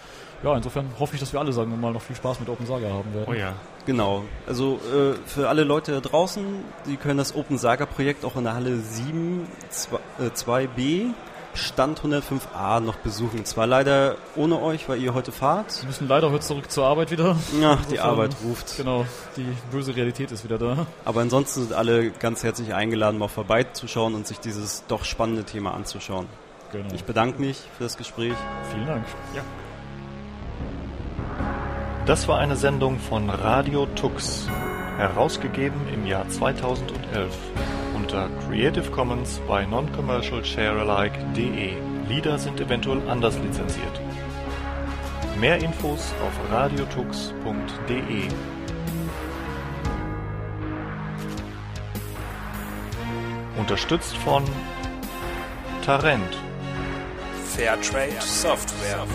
ja, 0.43 0.57
insofern 0.57 0.87
hoffe 0.99 1.15
ich, 1.15 1.21
dass 1.21 1.33
wir 1.33 1.41
alle, 1.41 1.53
sagen 1.53 1.71
wir 1.71 1.77
mal, 1.77 1.93
noch 1.93 2.03
viel 2.03 2.17
Spaß 2.17 2.41
mit 2.41 2.49
Open 2.49 2.67
Saga 2.67 2.89
haben 2.89 3.15
werden. 3.15 3.27
Oh 3.29 3.35
ja. 3.35 3.55
Genau. 3.87 4.25
Also 4.47 4.81
äh, 4.93 5.15
für 5.27 5.49
alle 5.49 5.65
Leute 5.65 5.93
da 5.93 6.01
draußen, 6.01 6.45
die 6.87 6.97
können 6.97 7.19
das 7.19 7.35
Open 7.35 7.59
Saga 7.59 7.87
Projekt 7.87 8.25
auch 8.25 8.37
in 8.37 8.45
der 8.45 8.55
Halle 8.55 8.77
7 8.77 9.47
2, 9.71 10.63
äh, 10.63 10.67
b 10.67 11.07
Stand 11.55 12.01
105a 12.01 12.81
noch 12.81 12.97
besuchen. 12.97 13.45
Zwar 13.45 13.67
leider 13.67 14.17
ohne 14.37 14.61
euch, 14.63 14.89
weil 14.89 15.03
ihr 15.03 15.13
heute 15.13 15.33
fahrt. 15.33 15.83
Wir 15.83 15.89
müssen 15.89 16.09
leider 16.09 16.31
heute 16.31 16.41
zurück 16.41 16.71
zur 16.71 16.87
Arbeit 16.87 17.11
wieder. 17.11 17.37
Ja, 17.61 17.79
die 17.91 18.01
Arbeit 18.01 18.35
ruft. 18.43 18.79
Genau, 18.79 19.05
die 19.37 19.47
böse 19.71 19.95
Realität 19.95 20.33
ist 20.33 20.45
wieder 20.45 20.57
da. 20.57 20.87
Aber 21.05 21.21
ansonsten 21.21 21.61
sind 21.61 21.73
alle 21.75 22.11
ganz 22.11 22.43
herzlich 22.43 22.73
eingeladen, 22.73 23.19
mal 23.19 23.29
vorbeizuschauen 23.29 24.15
und 24.15 24.27
sich 24.27 24.41
dieses 24.41 24.85
doch 24.89 25.05
spannende 25.05 25.45
Thema 25.45 25.75
anzuschauen. 25.75 26.27
Genau. 26.73 26.89
Ich 26.95 27.05
bedanke 27.05 27.39
mich 27.39 27.59
für 27.77 27.85
das 27.85 27.99
Gespräch. 27.99 28.35
Vielen 28.73 28.87
Dank. 28.87 29.05
Ja. 29.37 29.43
Das 32.05 32.27
war 32.27 32.41
eine 32.41 32.57
Sendung 32.57 32.99
von 32.99 33.31
Radio 33.31 33.87
Tux, 33.87 34.49
herausgegeben 34.97 35.87
im 35.95 36.05
Jahr 36.05 36.29
2011 36.29 37.33
unter 37.95 38.29
Creative 38.45 38.91
Commons 38.91 39.41
bei 39.47 39.65
noncommercialsharealike.de. 39.65 41.75
Lieder 42.09 42.39
sind 42.39 42.61
eventuell 42.61 43.09
anders 43.09 43.39
lizenziert. 43.39 44.01
Mehr 45.39 45.59
Infos 45.59 46.13
auf 46.27 46.33
radiotux.de. 46.53 48.27
Unterstützt 53.57 54.17
von 54.17 54.43
Tarent. 55.85 56.37
Fairtrade 57.45 58.21
Software. 58.21 59.07